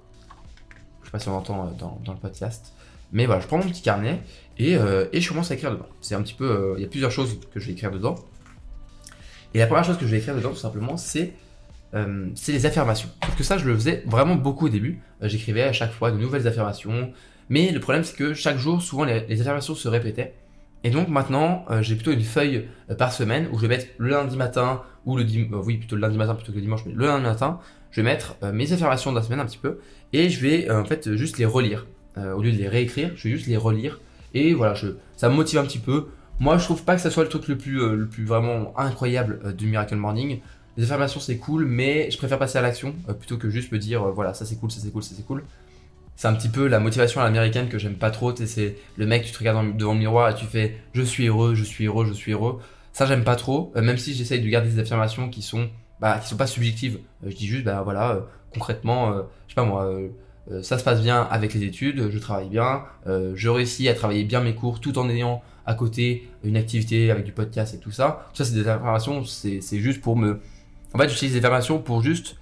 Je 1.00 1.06
sais 1.06 1.10
pas 1.12 1.18
si 1.18 1.28
on 1.28 1.36
entend 1.36 1.66
euh, 1.66 1.70
dans, 1.78 2.12
le 2.12 2.18
podcast. 2.18 2.72
Mais 3.12 3.26
voilà, 3.26 3.40
je 3.40 3.46
prends 3.46 3.58
mon 3.58 3.68
petit 3.68 3.82
carnet 3.82 4.20
et, 4.58 4.76
euh, 4.76 5.06
et 5.12 5.20
je 5.20 5.28
commence 5.28 5.50
à 5.50 5.54
écrire 5.54 5.72
dedans. 5.72 5.88
C'est 6.00 6.14
un 6.14 6.22
petit 6.22 6.34
peu. 6.34 6.48
Euh, 6.48 6.74
il 6.76 6.82
y 6.82 6.84
a 6.84 6.88
plusieurs 6.88 7.10
choses 7.10 7.38
que 7.52 7.60
je 7.60 7.66
vais 7.66 7.72
écrire 7.72 7.90
dedans. 7.90 8.14
Et 9.52 9.58
la 9.58 9.66
première 9.66 9.84
chose 9.84 9.98
que 9.98 10.06
je 10.06 10.10
vais 10.10 10.18
écrire 10.18 10.34
dedans, 10.34 10.50
tout 10.50 10.56
simplement, 10.56 10.96
c'est 10.96 11.32
c'est 12.34 12.50
les 12.50 12.66
affirmations. 12.66 13.08
Parce 13.20 13.36
que 13.36 13.44
ça, 13.44 13.56
je 13.56 13.66
le 13.66 13.74
faisais 13.76 14.02
vraiment 14.06 14.34
beaucoup 14.34 14.66
au 14.66 14.68
début. 14.68 15.00
J'écrivais 15.20 15.62
à 15.62 15.72
chaque 15.72 15.92
fois 15.92 16.10
de 16.10 16.16
nouvelles 16.16 16.48
affirmations. 16.48 17.12
Mais 17.50 17.70
le 17.70 17.78
problème, 17.78 18.02
c'est 18.02 18.16
que 18.16 18.34
chaque 18.34 18.58
jour, 18.58 18.82
souvent, 18.82 19.04
les 19.04 19.40
affirmations 19.40 19.76
se 19.76 19.86
répétaient. 19.86 20.34
Et 20.84 20.90
donc 20.90 21.08
maintenant, 21.08 21.64
euh, 21.70 21.82
j'ai 21.82 21.94
plutôt 21.94 22.12
une 22.12 22.20
feuille 22.20 22.68
euh, 22.90 22.94
par 22.94 23.12
semaine 23.12 23.48
où 23.50 23.56
je 23.56 23.62
vais 23.62 23.68
mettre 23.68 23.86
le 23.96 24.10
lundi 24.10 24.36
matin 24.36 24.82
ou 25.06 25.16
le 25.16 25.24
dimanche, 25.24 25.52
euh, 25.54 25.64
oui 25.64 25.78
plutôt 25.78 25.96
le 25.96 26.02
lundi 26.02 26.18
matin 26.18 26.34
plutôt 26.34 26.52
que 26.52 26.56
le 26.56 26.62
dimanche, 26.62 26.82
mais 26.84 26.92
le 26.92 27.06
lundi 27.06 27.24
matin, 27.24 27.58
je 27.90 28.02
vais 28.02 28.04
mettre 28.04 28.36
mes 28.52 28.70
affirmations 28.72 29.10
de 29.10 29.16
la 29.16 29.22
semaine 29.22 29.40
un 29.40 29.46
petit 29.46 29.58
peu 29.58 29.78
et 30.12 30.28
je 30.28 30.40
vais 30.40 30.70
en 30.70 30.84
fait 30.84 31.14
juste 31.14 31.38
les 31.38 31.46
relire. 31.46 31.86
au 32.16 32.42
lieu 32.42 32.50
de 32.50 32.56
les 32.56 32.68
réécrire, 32.68 33.12
je 33.14 33.28
vais 33.28 33.36
juste 33.36 33.46
les 33.46 33.56
relire 33.56 34.00
et 34.34 34.54
voilà, 34.54 34.74
je, 34.74 34.88
ça 35.16 35.28
me 35.28 35.34
motive 35.34 35.58
un 35.58 35.64
petit 35.64 35.78
peu. 35.78 36.08
Moi, 36.40 36.58
je 36.58 36.64
trouve 36.64 36.84
pas 36.84 36.96
que 36.96 37.00
ça 37.00 37.10
soit 37.10 37.22
le 37.22 37.28
truc 37.28 37.48
le 37.48 37.56
plus, 37.56 37.78
le 37.78 38.06
plus 38.06 38.24
vraiment 38.24 38.76
incroyable 38.76 39.54
du 39.56 39.66
Miracle 39.66 39.96
Morning. 39.96 40.40
Les 40.76 40.84
affirmations 40.84 41.20
c'est 41.20 41.36
cool, 41.36 41.66
mais 41.66 42.10
je 42.10 42.18
préfère 42.18 42.38
passer 42.38 42.58
à 42.58 42.62
l'action 42.62 42.94
plutôt 43.20 43.36
que 43.36 43.48
juste 43.48 43.70
me 43.70 43.78
dire 43.78 44.02
voilà 44.10 44.34
ça 44.34 44.44
c'est 44.44 44.56
cool, 44.56 44.72
ça 44.72 44.80
c'est 44.82 44.90
cool, 44.90 45.04
ça 45.04 45.14
c'est 45.16 45.24
cool 45.24 45.44
c'est 46.16 46.28
un 46.28 46.34
petit 46.34 46.48
peu 46.48 46.68
la 46.68 46.78
motivation 46.78 47.20
à 47.20 47.24
l'américaine 47.24 47.68
que 47.68 47.78
j'aime 47.78 47.96
pas 47.96 48.10
trop. 48.10 48.34
C'est 48.36 48.76
le 48.96 49.06
mec, 49.06 49.24
tu 49.24 49.32
te 49.32 49.38
regardes 49.38 49.76
devant 49.76 49.94
le 49.94 49.98
miroir 49.98 50.30
et 50.30 50.34
tu 50.34 50.44
fais 50.44 50.76
je 50.92 51.02
suis 51.02 51.26
heureux, 51.26 51.54
je 51.54 51.64
suis 51.64 51.86
heureux, 51.86 52.06
je 52.06 52.12
suis 52.12 52.32
heureux. 52.32 52.60
Ça, 52.92 53.06
j'aime 53.06 53.24
pas 53.24 53.36
trop. 53.36 53.72
Euh, 53.76 53.82
même 53.82 53.98
si 53.98 54.14
j'essaye 54.14 54.40
de 54.40 54.48
garder 54.48 54.68
des 54.70 54.78
affirmations 54.78 55.28
qui 55.28 55.42
sont, 55.42 55.68
bah, 56.00 56.20
sont 56.20 56.36
pas 56.36 56.46
subjectives. 56.46 57.00
Euh, 57.24 57.30
je 57.30 57.36
dis 57.36 57.46
juste, 57.46 57.64
bah 57.64 57.82
voilà, 57.82 58.12
euh, 58.12 58.20
concrètement, 58.52 59.12
je 59.12 59.52
sais 59.52 59.54
pas 59.56 59.64
moi, 59.64 59.90
ça 60.62 60.78
se 60.78 60.84
passe 60.84 61.00
bien 61.00 61.22
avec 61.22 61.54
les 61.54 61.62
études, 61.64 62.10
je 62.10 62.18
travaille 62.18 62.48
bien, 62.48 62.82
je 63.06 63.48
réussis 63.48 63.88
à 63.88 63.94
travailler 63.94 64.24
bien 64.24 64.40
mes 64.40 64.54
cours 64.54 64.80
tout 64.80 64.98
en 64.98 65.08
ayant 65.08 65.42
à 65.66 65.74
côté 65.74 66.28
une 66.42 66.56
activité 66.56 67.10
avec 67.10 67.24
du 67.24 67.32
podcast 67.32 67.74
et 67.74 67.78
tout 67.78 67.90
ça. 67.90 68.26
Ça, 68.34 68.44
c'est 68.44 68.54
des 68.54 68.68
affirmations, 68.68 69.24
c'est 69.24 69.78
juste 69.78 70.00
pour 70.00 70.16
me. 70.16 70.40
En 70.92 70.98
fait, 70.98 71.08
j'utilise 71.08 71.32
des 71.34 71.38
affirmations 71.38 71.78
pour 71.78 72.02
juste 72.02 72.36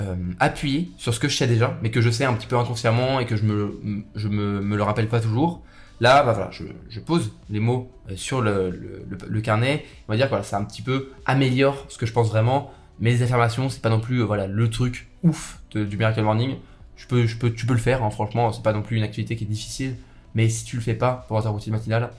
euh, 0.00 0.14
appuyer 0.40 0.90
sur 0.96 1.12
ce 1.12 1.20
que 1.20 1.28
je 1.28 1.36
sais 1.36 1.46
déjà, 1.46 1.76
mais 1.82 1.90
que 1.90 2.00
je 2.00 2.08
sais 2.08 2.24
un 2.24 2.32
petit 2.32 2.46
peu 2.46 2.56
inconsciemment 2.56 3.20
et 3.20 3.26
que 3.26 3.36
je 3.36 3.44
me, 3.44 4.04
je 4.14 4.28
me, 4.28 4.76
le 4.76 4.82
rappelle 4.82 5.08
pas 5.08 5.20
toujours. 5.20 5.62
Là, 6.00 6.22
bah 6.24 6.32
voilà, 6.32 6.50
je, 6.50 7.00
pose 7.00 7.32
les 7.50 7.60
mots 7.60 7.90
euh, 8.10 8.16
sur 8.16 8.40
le, 8.40 8.70
le, 8.70 9.04
le, 9.28 9.40
carnet. 9.40 9.84
On 10.08 10.12
va 10.12 10.16
dire 10.16 10.26
que 10.26 10.30
voilà, 10.30 10.44
ça 10.44 10.56
un 10.56 10.64
petit 10.64 10.82
peu 10.82 11.10
améliore 11.26 11.84
ce 11.88 11.98
que 11.98 12.06
je 12.06 12.12
pense 12.12 12.30
vraiment. 12.30 12.72
Mes 13.00 13.22
affirmations, 13.22 13.68
c'est 13.68 13.82
pas 13.82 13.90
non 13.90 14.00
plus 14.00 14.20
euh, 14.20 14.24
voilà 14.24 14.46
le 14.46 14.70
truc 14.70 15.08
ouf 15.22 15.60
du 15.74 15.96
Miracle 15.96 16.22
Morning. 16.22 16.56
Je 17.02 17.36
peux, 17.36 17.52
tu 17.52 17.66
peux 17.66 17.74
le 17.74 17.80
faire, 17.80 18.02
hein, 18.02 18.10
franchement, 18.10 18.52
c'est 18.52 18.62
pas 18.62 18.72
non 18.72 18.82
plus 18.82 18.96
une 18.96 19.02
activité 19.02 19.36
qui 19.36 19.44
est 19.44 19.48
difficile. 19.48 19.96
Mais 20.34 20.48
si 20.48 20.64
tu 20.64 20.76
le 20.76 20.82
fais 20.82 20.94
pas 20.94 21.26
pendant 21.28 21.42
ta 21.42 21.50
routine 21.50 21.72
matinale, 21.72 22.10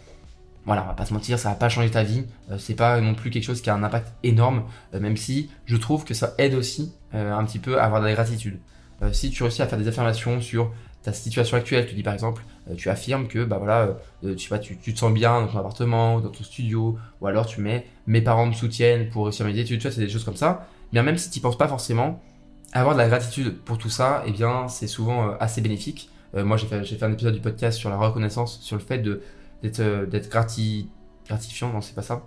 voilà, 0.66 0.84
on 0.84 0.88
va 0.88 0.94
pas 0.94 1.06
se 1.06 1.14
mentir, 1.14 1.38
ça 1.38 1.50
va 1.50 1.56
pas 1.56 1.70
changer 1.70 1.90
ta 1.90 2.04
vie. 2.04 2.24
Euh, 2.52 2.58
c'est 2.58 2.76
pas 2.76 3.02
non 3.02 3.16
plus 3.16 3.30
quelque 3.30 3.44
chose 3.44 3.62
qui 3.62 3.70
a 3.70 3.76
un 3.76 3.84
impact 3.84 4.14
énorme, 4.24 4.64
euh, 4.94 5.00
même 5.00 5.18
si 5.18 5.50
je 5.66 5.76
trouve 5.76 6.06
que 6.06 6.14
ça 6.14 6.34
aide 6.38 6.54
aussi 6.54 6.94
euh, 7.14 7.34
un 7.34 7.44
petit 7.44 7.60
peu 7.60 7.80
à 7.80 7.84
avoir 7.84 8.02
de 8.02 8.08
la 8.08 8.14
gratitude. 8.14 8.60
si 9.12 9.30
tu 9.32 9.44
réussis 9.44 9.62
à 9.62 9.68
faire 9.68 9.80
des 9.80 9.88
affirmations 9.88 10.40
sur 10.40 10.72
ta 11.04 11.12
situation 11.12 11.58
actuelle, 11.58 11.86
tu 11.86 11.96
dis 11.96 12.04
par 12.04 12.14
exemple, 12.14 12.44
tu 12.78 12.90
affirmes 12.90 13.28
que 13.28 13.44
bah 13.44 13.58
voilà, 13.58 13.98
tu, 14.22 14.40
sais 14.40 14.48
pas, 14.48 14.60
tu, 14.60 14.78
te 14.78 14.98
sens 14.98 15.12
bien 15.12 15.42
dans 15.42 15.48
ton 15.48 15.60
appartement, 15.60 16.22
dans 16.22 16.30
ton 16.30 16.44
studio, 16.46 16.98
ou 17.20 17.28
alors 17.28 17.46
tu 17.46 17.60
mets 17.60 17.86
mes 18.08 18.22
parents 18.22 18.46
me 18.46 18.54
soutiennent 18.54 19.10
pour 19.10 19.26
réussir 19.26 19.46
mes 19.46 19.58
études, 19.60 19.80
tu 19.80 19.88
vois, 19.88 19.92
c'est 19.94 20.00
des 20.00 20.08
choses 20.08 20.24
comme 20.24 20.38
ça. 20.38 20.66
Bien 20.94 21.04
même 21.04 21.18
si 21.18 21.30
tu 21.30 21.42
penses 21.42 21.58
pas 21.58 21.68
forcément, 21.68 22.22
avoir 22.80 22.96
de 22.96 23.00
la 23.00 23.08
gratitude 23.08 23.58
pour 23.58 23.78
tout 23.78 23.90
ça, 23.90 24.24
eh 24.26 24.32
bien 24.32 24.68
c'est 24.68 24.88
souvent 24.88 25.36
assez 25.40 25.62
bénéfique. 25.62 26.10
moi 26.34 26.58
j'ai 26.58 26.68
fait, 26.68 27.04
un 27.04 27.12
épisode 27.12 27.34
du 27.34 27.42
podcast 27.42 27.78
sur 27.78 27.90
la 27.90 27.98
reconnaissance, 27.98 28.60
sur 28.62 28.76
le 28.76 28.82
fait 28.82 29.00
d'être 29.00 29.80
euh, 29.80 30.06
gratifiant, 30.30 31.72
non, 31.72 31.82
c'est 31.82 31.96
pas 31.96 32.02
ça. 32.02 32.24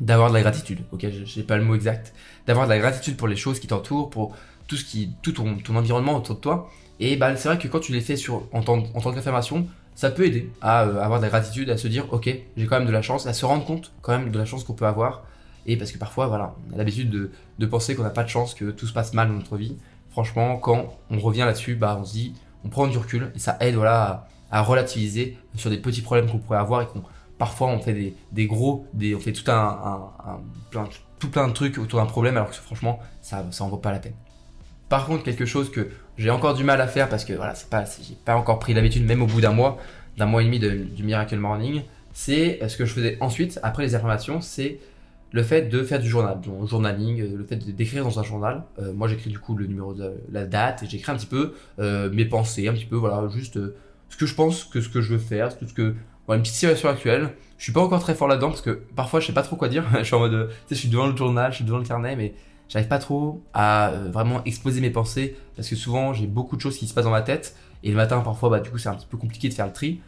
D'avoir 0.00 0.30
de 0.30 0.34
la 0.34 0.40
gratitude, 0.40 0.80
ok, 0.92 1.06
j'ai 1.24 1.42
pas 1.42 1.58
le 1.58 1.64
mot 1.64 1.74
exact. 1.74 2.14
D'avoir 2.46 2.66
de 2.66 2.72
la 2.72 2.78
gratitude 2.78 3.16
pour 3.16 3.28
les 3.28 3.36
choses 3.36 3.60
qui 3.60 3.66
t'entourent, 3.66 4.08
pour 4.08 4.34
tout 4.66 4.76
ce 4.76 4.84
qui, 4.84 5.12
tout 5.20 5.32
ton, 5.32 5.56
ton, 5.56 5.76
environnement 5.76 6.16
autour 6.16 6.36
de 6.36 6.40
toi. 6.40 6.70
Et 7.00 7.16
bah, 7.16 7.36
c'est 7.36 7.48
vrai 7.48 7.58
que 7.58 7.68
quand 7.68 7.80
tu 7.80 7.92
les 7.92 8.00
fais 8.00 8.16
sur, 8.16 8.48
en, 8.52 8.62
tant, 8.62 8.82
en 8.94 9.00
tant 9.00 9.12
qu'affirmation, 9.12 9.66
ça 9.94 10.10
peut 10.10 10.24
aider 10.24 10.50
à 10.62 10.84
euh, 10.84 11.02
avoir 11.02 11.20
de 11.20 11.24
la 11.24 11.28
gratitude, 11.28 11.68
à 11.68 11.76
se 11.76 11.86
dire, 11.88 12.06
ok, 12.12 12.34
j'ai 12.56 12.66
quand 12.66 12.78
même 12.78 12.86
de 12.86 12.92
la 12.92 13.02
chance, 13.02 13.26
à 13.26 13.34
se 13.34 13.44
rendre 13.44 13.64
compte 13.64 13.92
quand 14.00 14.16
même 14.16 14.30
de 14.30 14.38
la 14.38 14.46
chance 14.46 14.64
qu'on 14.64 14.72
peut 14.72 14.86
avoir. 14.86 15.24
Et 15.66 15.76
parce 15.76 15.92
que 15.92 15.98
parfois, 15.98 16.26
voilà, 16.26 16.54
on 16.70 16.74
a 16.74 16.78
l'habitude 16.78 17.10
de, 17.10 17.66
penser 17.66 17.94
qu'on 17.94 18.02
n'a 18.02 18.10
pas 18.10 18.24
de 18.24 18.28
chance, 18.28 18.54
que 18.54 18.70
tout 18.70 18.86
se 18.86 18.92
passe 18.92 19.14
mal 19.14 19.28
dans 19.28 19.34
notre 19.34 19.56
vie. 19.56 19.76
Franchement, 20.10 20.56
quand 20.56 20.96
on 21.10 21.18
revient 21.18 21.40
là-dessus, 21.40 21.74
bah, 21.74 21.96
on 22.00 22.04
se 22.04 22.12
dit, 22.12 22.34
on 22.64 22.68
prend 22.68 22.86
du 22.86 22.98
recul 22.98 23.30
et 23.34 23.38
ça 23.38 23.56
aide, 23.60 23.74
voilà, 23.74 24.26
à, 24.50 24.62
relativiser 24.62 25.38
sur 25.54 25.70
des 25.70 25.78
petits 25.78 26.02
problèmes 26.02 26.28
qu'on 26.28 26.38
pourrait 26.38 26.58
avoir 26.58 26.82
et 26.82 26.86
qu'on 26.86 27.02
parfois 27.38 27.68
on 27.68 27.78
fait 27.78 28.14
des, 28.32 28.46
gros, 28.46 28.86
on 28.94 29.18
fait 29.18 29.32
tout 29.32 29.50
un, 29.50 30.10
un, 30.26 30.40
plein, 30.70 30.86
tout 31.18 31.30
plein 31.30 31.48
de 31.48 31.54
trucs 31.54 31.78
autour 31.78 31.98
d'un 31.98 32.06
problème 32.06 32.36
alors 32.36 32.50
que 32.50 32.56
franchement 32.56 32.98
ça, 33.22 33.46
ça 33.50 33.64
vaut 33.64 33.78
pas 33.78 33.92
la 33.92 33.98
peine. 33.98 34.12
Par 34.90 35.06
contre, 35.06 35.22
quelque 35.22 35.46
chose 35.46 35.70
que 35.70 35.88
j'ai 36.18 36.28
encore 36.28 36.52
du 36.52 36.64
mal 36.64 36.80
à 36.82 36.86
faire 36.86 37.08
parce 37.08 37.24
que 37.24 37.32
voilà, 37.32 37.54
c'est 37.54 37.70
pas, 37.70 37.84
j'ai 37.84 38.14
pas 38.26 38.36
encore 38.36 38.58
pris 38.58 38.74
l'habitude, 38.74 39.06
même 39.06 39.22
au 39.22 39.26
bout 39.26 39.40
d'un 39.40 39.52
mois, 39.52 39.78
d'un 40.18 40.26
mois 40.26 40.42
et 40.42 40.44
demi 40.44 40.58
de, 40.58 40.70
du 40.70 41.02
Miracle 41.02 41.36
Morning, 41.38 41.82
c'est 42.12 42.60
ce 42.68 42.76
que 42.76 42.84
je 42.84 42.92
faisais 42.92 43.16
ensuite, 43.20 43.58
après 43.62 43.84
les 43.84 43.94
affirmations, 43.94 44.40
c'est 44.40 44.78
le 45.32 45.42
fait 45.42 45.62
de 45.62 45.82
faire 45.82 46.00
du 46.00 46.08
journal, 46.08 46.40
du 46.40 46.48
journaling, 46.66 47.36
le 47.36 47.44
fait 47.44 47.56
d'écrire 47.56 48.04
dans 48.04 48.18
un 48.18 48.22
journal. 48.22 48.64
Euh, 48.78 48.92
moi, 48.92 49.08
j'écris 49.08 49.30
du 49.30 49.38
coup 49.38 49.56
le 49.56 49.66
numéro 49.66 49.94
de 49.94 50.14
la 50.30 50.44
date 50.44 50.82
et 50.82 50.86
j'écris 50.86 51.12
un 51.12 51.16
petit 51.16 51.26
peu 51.26 51.54
euh, 51.78 52.10
mes 52.12 52.24
pensées, 52.24 52.68
un 52.68 52.72
petit 52.72 52.84
peu, 52.84 52.96
voilà, 52.96 53.28
juste 53.28 53.56
euh, 53.56 53.76
ce 54.08 54.16
que 54.16 54.26
je 54.26 54.34
pense 54.34 54.64
que 54.64 54.80
ce 54.80 54.88
que 54.88 55.00
je 55.00 55.14
veux 55.14 55.18
faire, 55.18 55.56
tout 55.56 55.66
ce 55.66 55.74
que 55.74 55.94
voilà, 56.26 56.38
une 56.38 56.42
petite 56.42 56.54
situation 56.54 56.88
actuelle. 56.88 57.30
Je 57.58 57.64
suis 57.64 57.72
pas 57.72 57.80
encore 57.80 58.00
très 58.00 58.14
fort 58.14 58.28
là-dedans 58.28 58.48
parce 58.48 58.62
que 58.62 58.82
parfois 58.96 59.20
je 59.20 59.26
sais 59.26 59.32
pas 59.32 59.42
trop 59.42 59.56
quoi 59.56 59.68
dire. 59.68 59.84
je 59.98 60.04
suis 60.04 60.14
en 60.14 60.20
mode, 60.20 60.48
tu 60.48 60.54
sais, 60.68 60.74
je 60.74 60.80
suis 60.80 60.88
devant 60.88 61.06
le 61.06 61.16
journal, 61.16 61.50
je 61.52 61.56
suis 61.56 61.64
devant 61.64 61.78
le 61.78 61.84
carnet, 61.84 62.16
mais 62.16 62.34
j'arrive 62.68 62.88
pas 62.88 62.98
trop 62.98 63.42
à 63.52 63.90
euh, 63.90 64.10
vraiment 64.10 64.42
exposer 64.44 64.80
mes 64.80 64.90
pensées 64.90 65.36
parce 65.56 65.68
que 65.68 65.76
souvent 65.76 66.12
j'ai 66.12 66.26
beaucoup 66.26 66.56
de 66.56 66.60
choses 66.60 66.78
qui 66.78 66.86
se 66.86 66.94
passent 66.94 67.04
dans 67.04 67.10
ma 67.10 67.22
tête 67.22 67.56
et 67.82 67.90
le 67.90 67.96
matin 67.96 68.20
parfois 68.20 68.48
bah 68.48 68.60
du 68.60 68.70
coup 68.70 68.78
c'est 68.78 68.88
un 68.88 68.94
petit 68.94 69.08
peu 69.08 69.16
compliqué 69.16 69.48
de 69.48 69.54
faire 69.54 69.66
le 69.66 69.72
tri. 69.72 70.00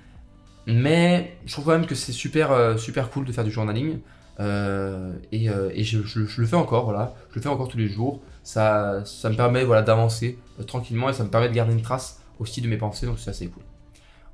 Mais 0.66 1.36
je 1.44 1.52
trouve 1.52 1.64
quand 1.64 1.72
même 1.72 1.86
que 1.86 1.96
c'est 1.96 2.12
super 2.12 2.52
euh, 2.52 2.76
super 2.76 3.10
cool 3.10 3.24
de 3.24 3.32
faire 3.32 3.44
du 3.44 3.50
journaling 3.50 3.98
euh, 4.40 5.12
et, 5.30 5.46
et 5.46 5.84
je, 5.84 5.98
le 5.98 6.46
fais 6.46 6.56
encore 6.56 6.84
voilà, 6.84 7.14
je 7.30 7.36
le 7.36 7.42
fais 7.42 7.48
encore 7.48 7.68
tous 7.68 7.78
les 7.78 7.88
jours. 7.88 8.20
Ça 8.42 9.02
ça 9.04 9.30
me 9.30 9.36
permet 9.36 9.64
voilà 9.64 9.82
d'avancer 9.82 10.38
tranquillement 10.66 11.08
et 11.08 11.12
ça 11.12 11.24
me 11.24 11.28
permet 11.28 11.48
de 11.48 11.54
garder 11.54 11.72
une 11.72 11.82
trace 11.82 12.20
aussi 12.38 12.60
de 12.60 12.68
mes 12.68 12.76
pensées 12.76 13.06
donc 13.06 13.18
c'est 13.18 13.30
assez 13.30 13.46
cool. 13.46 13.62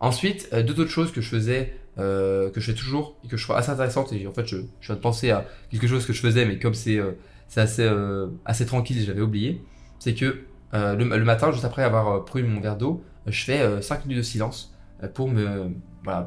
Ensuite, 0.01 0.49
euh, 0.53 0.63
deux 0.63 0.81
autres 0.81 0.91
choses 0.91 1.13
que 1.13 1.21
je 1.21 1.29
faisais, 1.29 1.75
euh, 1.99 2.51
que 2.51 2.61
je 2.61 2.71
fais 2.71 2.79
toujours 2.79 3.17
et 3.25 3.29
que 3.29 3.37
je 3.37 3.43
trouve 3.43 3.57
assez 3.57 3.71
intéressantes, 3.71 4.13
et 4.13 4.27
en 4.27 4.33
fait, 4.33 4.47
je, 4.47 4.59
je 4.81 4.87
viens 4.87 4.95
de 4.95 5.01
penser 5.01 5.31
à 5.31 5.45
quelque 5.71 5.89
chose 5.89 6.07
que 6.07 6.13
je 6.13 6.21
faisais, 6.21 6.45
mais 6.45 6.59
comme 6.59 6.75
c'est 6.75 6.99
euh, 6.99 7.13
assez, 7.57 7.83
euh, 7.83 8.29
assez 8.45 8.67
tranquille 8.67 9.03
j'avais 9.05 9.21
oublié, 9.21 9.61
c'est 9.99 10.15
que 10.15 10.45
le, 10.73 10.95
le, 10.97 11.25
matin, 11.25 11.51
juste 11.51 11.65
après 11.65 11.83
avoir 11.83 12.25
pris 12.25 12.43
mon 12.43 12.61
verre 12.61 12.77
d'eau, 12.77 13.03
je 13.27 13.43
fais 13.43 13.83
5 13.83 14.05
minutes 14.05 14.19
de 14.19 14.23
silence 14.23 14.77
pour 15.15 15.29
me 15.29 15.71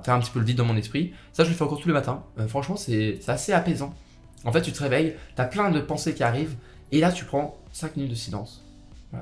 faire 0.03 0.13
un 0.13 0.19
petit 0.19 0.31
peu 0.31 0.39
le 0.39 0.45
vide 0.45 0.57
dans 0.57 0.65
mon 0.65 0.77
esprit. 0.77 1.13
Ça, 1.33 1.43
je 1.43 1.50
le 1.50 1.55
fais 1.55 1.63
encore 1.63 1.79
tous 1.79 1.88
les 1.88 1.93
matins. 1.93 2.23
franchement, 2.47 2.75
c'est 2.75 3.19
assez 3.27 3.53
apaisant. 3.53 3.93
En 4.43 4.51
fait, 4.51 4.61
tu 4.61 4.71
te 4.71 4.81
réveilles, 4.81 5.15
tu 5.35 5.41
as 5.41 5.45
plein 5.45 5.69
de 5.69 5.79
pensées 5.79 6.13
qui 6.13 6.23
arrivent, 6.23 6.55
et 6.91 7.00
là, 7.00 7.11
tu 7.11 7.25
prends 7.25 7.57
5 7.73 7.95
minutes 7.95 8.11
de 8.11 8.15
silence. 8.15 8.65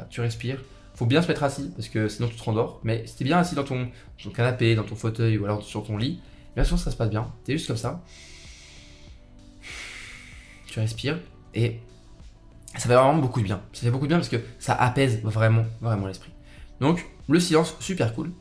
Tu 0.09 0.21
respires 0.21 0.59
faut 0.99 1.05
bien 1.05 1.21
se 1.21 1.29
mettre 1.29 1.43
assis 1.43 1.71
parce 1.77 1.87
que 1.87 2.09
sinon 2.09 2.27
tu 2.27 2.35
te 2.35 2.43
rendors. 2.43 2.81
Mais 2.83 3.07
si 3.07 3.15
t'es 3.15 3.23
bien 3.23 3.37
assis 3.37 3.55
dans 3.55 3.63
ton, 3.63 3.89
ton, 4.21 4.31
canapé, 4.31 4.75
dans 4.75 4.83
ton 4.83 4.95
fauteuil 4.95 5.37
ou 5.37 5.45
alors 5.45 5.63
sur 5.63 5.85
ton 5.85 5.95
lit, 5.95 6.19
bien 6.55 6.65
sûr 6.65 6.77
ça 6.77 6.91
se 6.91 6.97
passe 6.97 7.09
bien. 7.09 7.31
T'es 7.45 7.53
juste 7.53 7.67
comme 7.67 7.77
ça. 7.77 8.03
Tu 10.67 10.77
respires 10.77 11.17
et 11.55 11.79
ça 12.73 12.81
fait 12.81 12.95
vraiment 12.95 13.15
beaucoup 13.15 13.39
de 13.39 13.45
bien. 13.45 13.61
Ça 13.71 13.83
fait 13.83 13.91
beaucoup 13.91 14.07
de 14.07 14.09
bien 14.09 14.17
parce 14.17 14.27
que 14.27 14.41
ça 14.59 14.73
apaise 14.73 15.21
vraiment, 15.23 15.63
vraiment 15.79 16.05
l'esprit. 16.05 16.31
Donc 16.81 17.07
le 17.29 17.39
silence, 17.39 17.77
super 17.79 18.13
cool. 18.13 18.33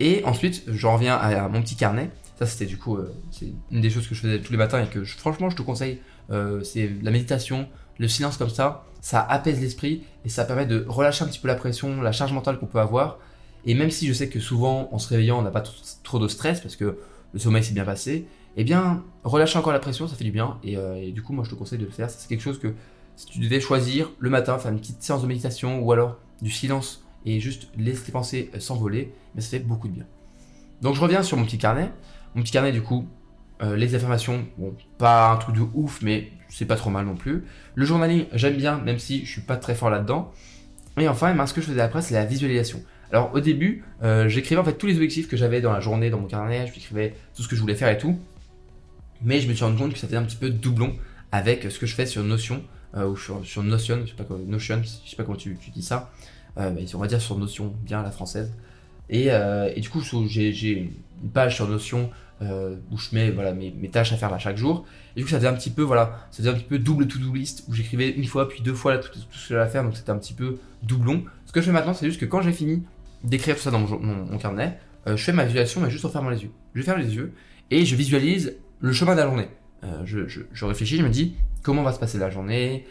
Et 0.00 0.24
ensuite, 0.24 0.64
je 0.66 0.86
reviens 0.86 1.16
à, 1.16 1.48
mon 1.48 1.62
petit 1.62 1.76
carnet. 1.76 2.10
Ça, 2.38 2.46
c'était 2.46 2.66
du 2.66 2.76
coup, 2.76 2.96
euh, 2.96 3.14
c'est 3.30 3.52
une 3.70 3.80
des 3.80 3.88
choses 3.88 4.06
que 4.06 4.14
je 4.14 4.20
faisais 4.20 4.40
tous 4.40 4.52
les 4.52 4.58
matins 4.58 4.82
et 4.82 4.86
que 4.86 5.04
franchement, 5.04 5.48
je 5.48 5.56
te 5.56 5.62
conseille. 5.62 6.00
Euh, 6.30 6.62
c'est 6.62 6.90
la 7.02 7.10
méditation, 7.10 7.68
le 7.98 8.08
silence 8.08 8.36
comme 8.36 8.50
ça. 8.50 8.84
Ça 9.00 9.22
apaise 9.22 9.60
l'esprit 9.60 10.04
et 10.24 10.28
ça 10.28 10.44
permet 10.44 10.66
de 10.66 10.84
relâcher 10.86 11.24
un 11.24 11.28
petit 11.28 11.38
peu 11.38 11.48
la 11.48 11.54
pression, 11.54 12.02
la 12.02 12.12
charge 12.12 12.32
mentale 12.32 12.58
qu'on 12.58 12.66
peut 12.66 12.80
avoir. 12.80 13.18
Et 13.64 13.74
même 13.74 13.90
si 13.90 14.06
je 14.06 14.12
sais 14.12 14.28
que 14.28 14.38
souvent, 14.38 14.88
en 14.92 14.98
se 14.98 15.08
réveillant, 15.08 15.38
on 15.38 15.42
n'a 15.42 15.50
pas 15.50 15.62
trop 16.02 16.18
de 16.18 16.28
stress 16.28 16.60
parce 16.60 16.76
que 16.76 16.98
le 17.32 17.38
sommeil 17.38 17.64
s'est 17.64 17.74
bien 17.74 17.84
passé, 17.84 18.26
eh 18.56 18.64
bien, 18.64 19.02
relâcher 19.24 19.58
encore 19.58 19.72
la 19.72 19.78
pression, 19.78 20.08
ça 20.08 20.16
fait 20.16 20.24
du 20.24 20.30
bien. 20.30 20.58
Et, 20.62 20.76
euh, 20.76 20.96
et 20.96 21.12
du 21.12 21.22
coup, 21.22 21.32
moi, 21.32 21.44
je 21.44 21.50
te 21.50 21.54
conseille 21.54 21.78
de 21.78 21.84
le 21.84 21.90
faire. 21.90 22.10
C'est 22.10 22.28
quelque 22.28 22.42
chose 22.42 22.58
que 22.58 22.74
si 23.16 23.26
tu 23.26 23.38
devais 23.38 23.60
choisir 23.60 24.10
le 24.18 24.30
matin, 24.30 24.58
faire 24.58 24.72
une 24.72 24.78
petite 24.78 25.02
séance 25.02 25.22
de 25.22 25.26
méditation 25.26 25.80
ou 25.80 25.90
alors 25.92 26.18
du 26.42 26.50
silence 26.50 27.05
et 27.26 27.40
juste 27.40 27.68
laisser 27.76 28.04
tes 28.04 28.12
pensées 28.12 28.50
euh, 28.54 28.60
s'envoler, 28.60 29.12
mais 29.34 29.42
ça 29.42 29.50
fait 29.50 29.58
beaucoup 29.58 29.88
de 29.88 29.92
bien. 29.92 30.06
Donc 30.80 30.94
je 30.94 31.00
reviens 31.00 31.22
sur 31.22 31.36
mon 31.36 31.44
petit 31.44 31.58
carnet. 31.58 31.90
Mon 32.34 32.42
petit 32.42 32.52
carnet, 32.52 32.72
du 32.72 32.82
coup, 32.82 33.06
euh, 33.62 33.76
les 33.76 33.94
affirmations, 33.94 34.46
bon, 34.58 34.74
pas 34.98 35.32
un 35.32 35.36
truc 35.36 35.56
de 35.56 35.62
ouf, 35.74 36.00
mais 36.02 36.30
c'est 36.48 36.66
pas 36.66 36.76
trop 36.76 36.90
mal 36.90 37.04
non 37.04 37.16
plus. 37.16 37.44
Le 37.74 37.84
journaling, 37.84 38.26
j'aime 38.32 38.56
bien, 38.56 38.78
même 38.78 38.98
si 38.98 39.24
je 39.24 39.30
suis 39.30 39.40
pas 39.40 39.56
très 39.56 39.74
fort 39.74 39.90
là-dedans. 39.90 40.32
Et 40.98 41.08
enfin, 41.08 41.32
eh 41.32 41.36
ben, 41.36 41.46
ce 41.46 41.52
que 41.52 41.60
je 41.60 41.66
faisais 41.66 41.80
après, 41.80 42.00
c'est 42.00 42.14
la 42.14 42.24
visualisation. 42.24 42.82
Alors 43.12 43.34
au 43.34 43.40
début, 43.40 43.84
euh, 44.02 44.28
j'écrivais 44.28 44.60
en 44.60 44.64
fait 44.64 44.74
tous 44.74 44.86
les 44.86 44.94
objectifs 44.94 45.28
que 45.28 45.36
j'avais 45.36 45.60
dans 45.60 45.72
la 45.72 45.80
journée 45.80 46.10
dans 46.10 46.18
mon 46.18 46.26
carnet, 46.26 46.66
je 46.66 46.76
écrivais 46.76 47.14
tout 47.34 47.42
ce 47.42 47.48
que 47.48 47.54
je 47.54 47.60
voulais 47.60 47.74
faire 47.74 47.88
et 47.88 47.98
tout. 47.98 48.18
Mais 49.22 49.40
je 49.40 49.48
me 49.48 49.54
suis 49.54 49.64
rendu 49.64 49.78
compte 49.78 49.92
que 49.92 49.98
ça 49.98 50.06
faisait 50.06 50.18
un 50.18 50.24
petit 50.24 50.36
peu 50.36 50.50
doublon 50.50 50.94
avec 51.32 51.70
ce 51.70 51.78
que 51.78 51.86
je 51.86 51.94
fais 51.94 52.06
sur 52.06 52.22
Notion 52.22 52.62
ou 52.94 53.16
sur, 53.16 53.62
Notion, 53.62 54.00
je 54.04 54.10
sais 54.10 54.16
pas 54.16 54.24
Notion, 54.46 54.82
je 54.82 55.10
sais 55.10 55.16
pas 55.16 55.24
comment 55.24 55.36
tu 55.36 55.56
dis 55.74 55.82
ça. 55.82 56.10
Euh, 56.58 56.70
bah, 56.70 56.80
on 56.94 56.98
va 56.98 57.06
dire 57.06 57.20
sur 57.20 57.38
Notion, 57.38 57.74
bien 57.84 58.02
la 58.02 58.10
française. 58.10 58.52
Et, 59.08 59.26
euh, 59.30 59.72
du 59.74 59.88
coup, 59.88 60.00
j'ai 60.26 60.92
une 61.22 61.30
page 61.30 61.56
sur 61.56 61.68
Notion 61.68 62.10
euh, 62.42 62.76
où 62.90 62.98
je 62.98 63.14
mets 63.14 63.30
voilà, 63.30 63.52
mes, 63.52 63.72
tâches 63.90 64.12
à 64.12 64.16
faire 64.16 64.32
à 64.32 64.38
chaque 64.38 64.56
jour. 64.56 64.84
Et 65.14 65.20
du 65.20 65.24
coup, 65.24 65.30
ça 65.30 65.36
faisait 65.36 65.48
un 65.48 65.54
petit 65.54 65.70
peu, 65.70 65.82
voilà, 65.82 66.26
ça 66.30 66.38
faisait 66.38 66.50
un 66.50 66.54
petit 66.54 66.64
peu 66.64 66.78
double 66.78 67.06
to-do 67.06 67.32
list 67.32 67.64
où 67.68 67.74
j'écrivais 67.74 68.10
une 68.10 68.24
fois 68.24 68.48
puis 68.48 68.62
deux 68.62 68.74
fois 68.74 68.98
tout, 68.98 69.08
tout, 69.08 69.18
ce 69.30 69.48
que 69.48 69.54
j'avais 69.54 69.70
faire. 69.70 69.84
Donc 69.84 69.96
c'était 69.96 70.10
un 70.10 70.18
petit 70.18 70.34
peu 70.34 70.58
doublon. 70.82 71.24
Ce 71.46 71.52
que 71.52 71.60
je 71.60 71.66
fais 71.66 71.72
maintenant, 71.72 71.94
c'est 71.94 72.06
juste 72.06 72.20
que 72.20 72.26
quand 72.26 72.42
j'ai 72.42 72.52
fini 72.52 72.82
d'écrire 73.22 73.56
tout 73.56 73.62
ça 73.62 73.70
dans 73.70 73.80
mon, 73.80 74.38
carnet, 74.38 74.78
je 75.06 75.16
fais 75.16 75.32
ma 75.32 75.44
visualisation, 75.44 75.80
mais 75.80 75.90
juste 75.90 76.04
en 76.04 76.10
fermant 76.10 76.30
les 76.30 76.42
yeux. 76.42 76.50
Je 76.74 76.82
ferme 76.82 77.00
les 77.00 77.14
yeux 77.14 77.32
et 77.70 77.84
je 77.84 77.96
visualise 77.96 78.56
le 78.80 78.92
chemin 78.92 79.12
de 79.12 79.20
la 79.20 79.26
journée. 79.26 79.48
Je, 80.04 80.66
réfléchis, 80.66 80.96
je 80.96 81.02
me 81.02 81.08
dis 81.08 81.34
comment 81.62 81.82
va 81.82 81.92
se 81.92 81.98
passer 81.98 82.18
la 82.18 82.28
journée, 82.28 82.84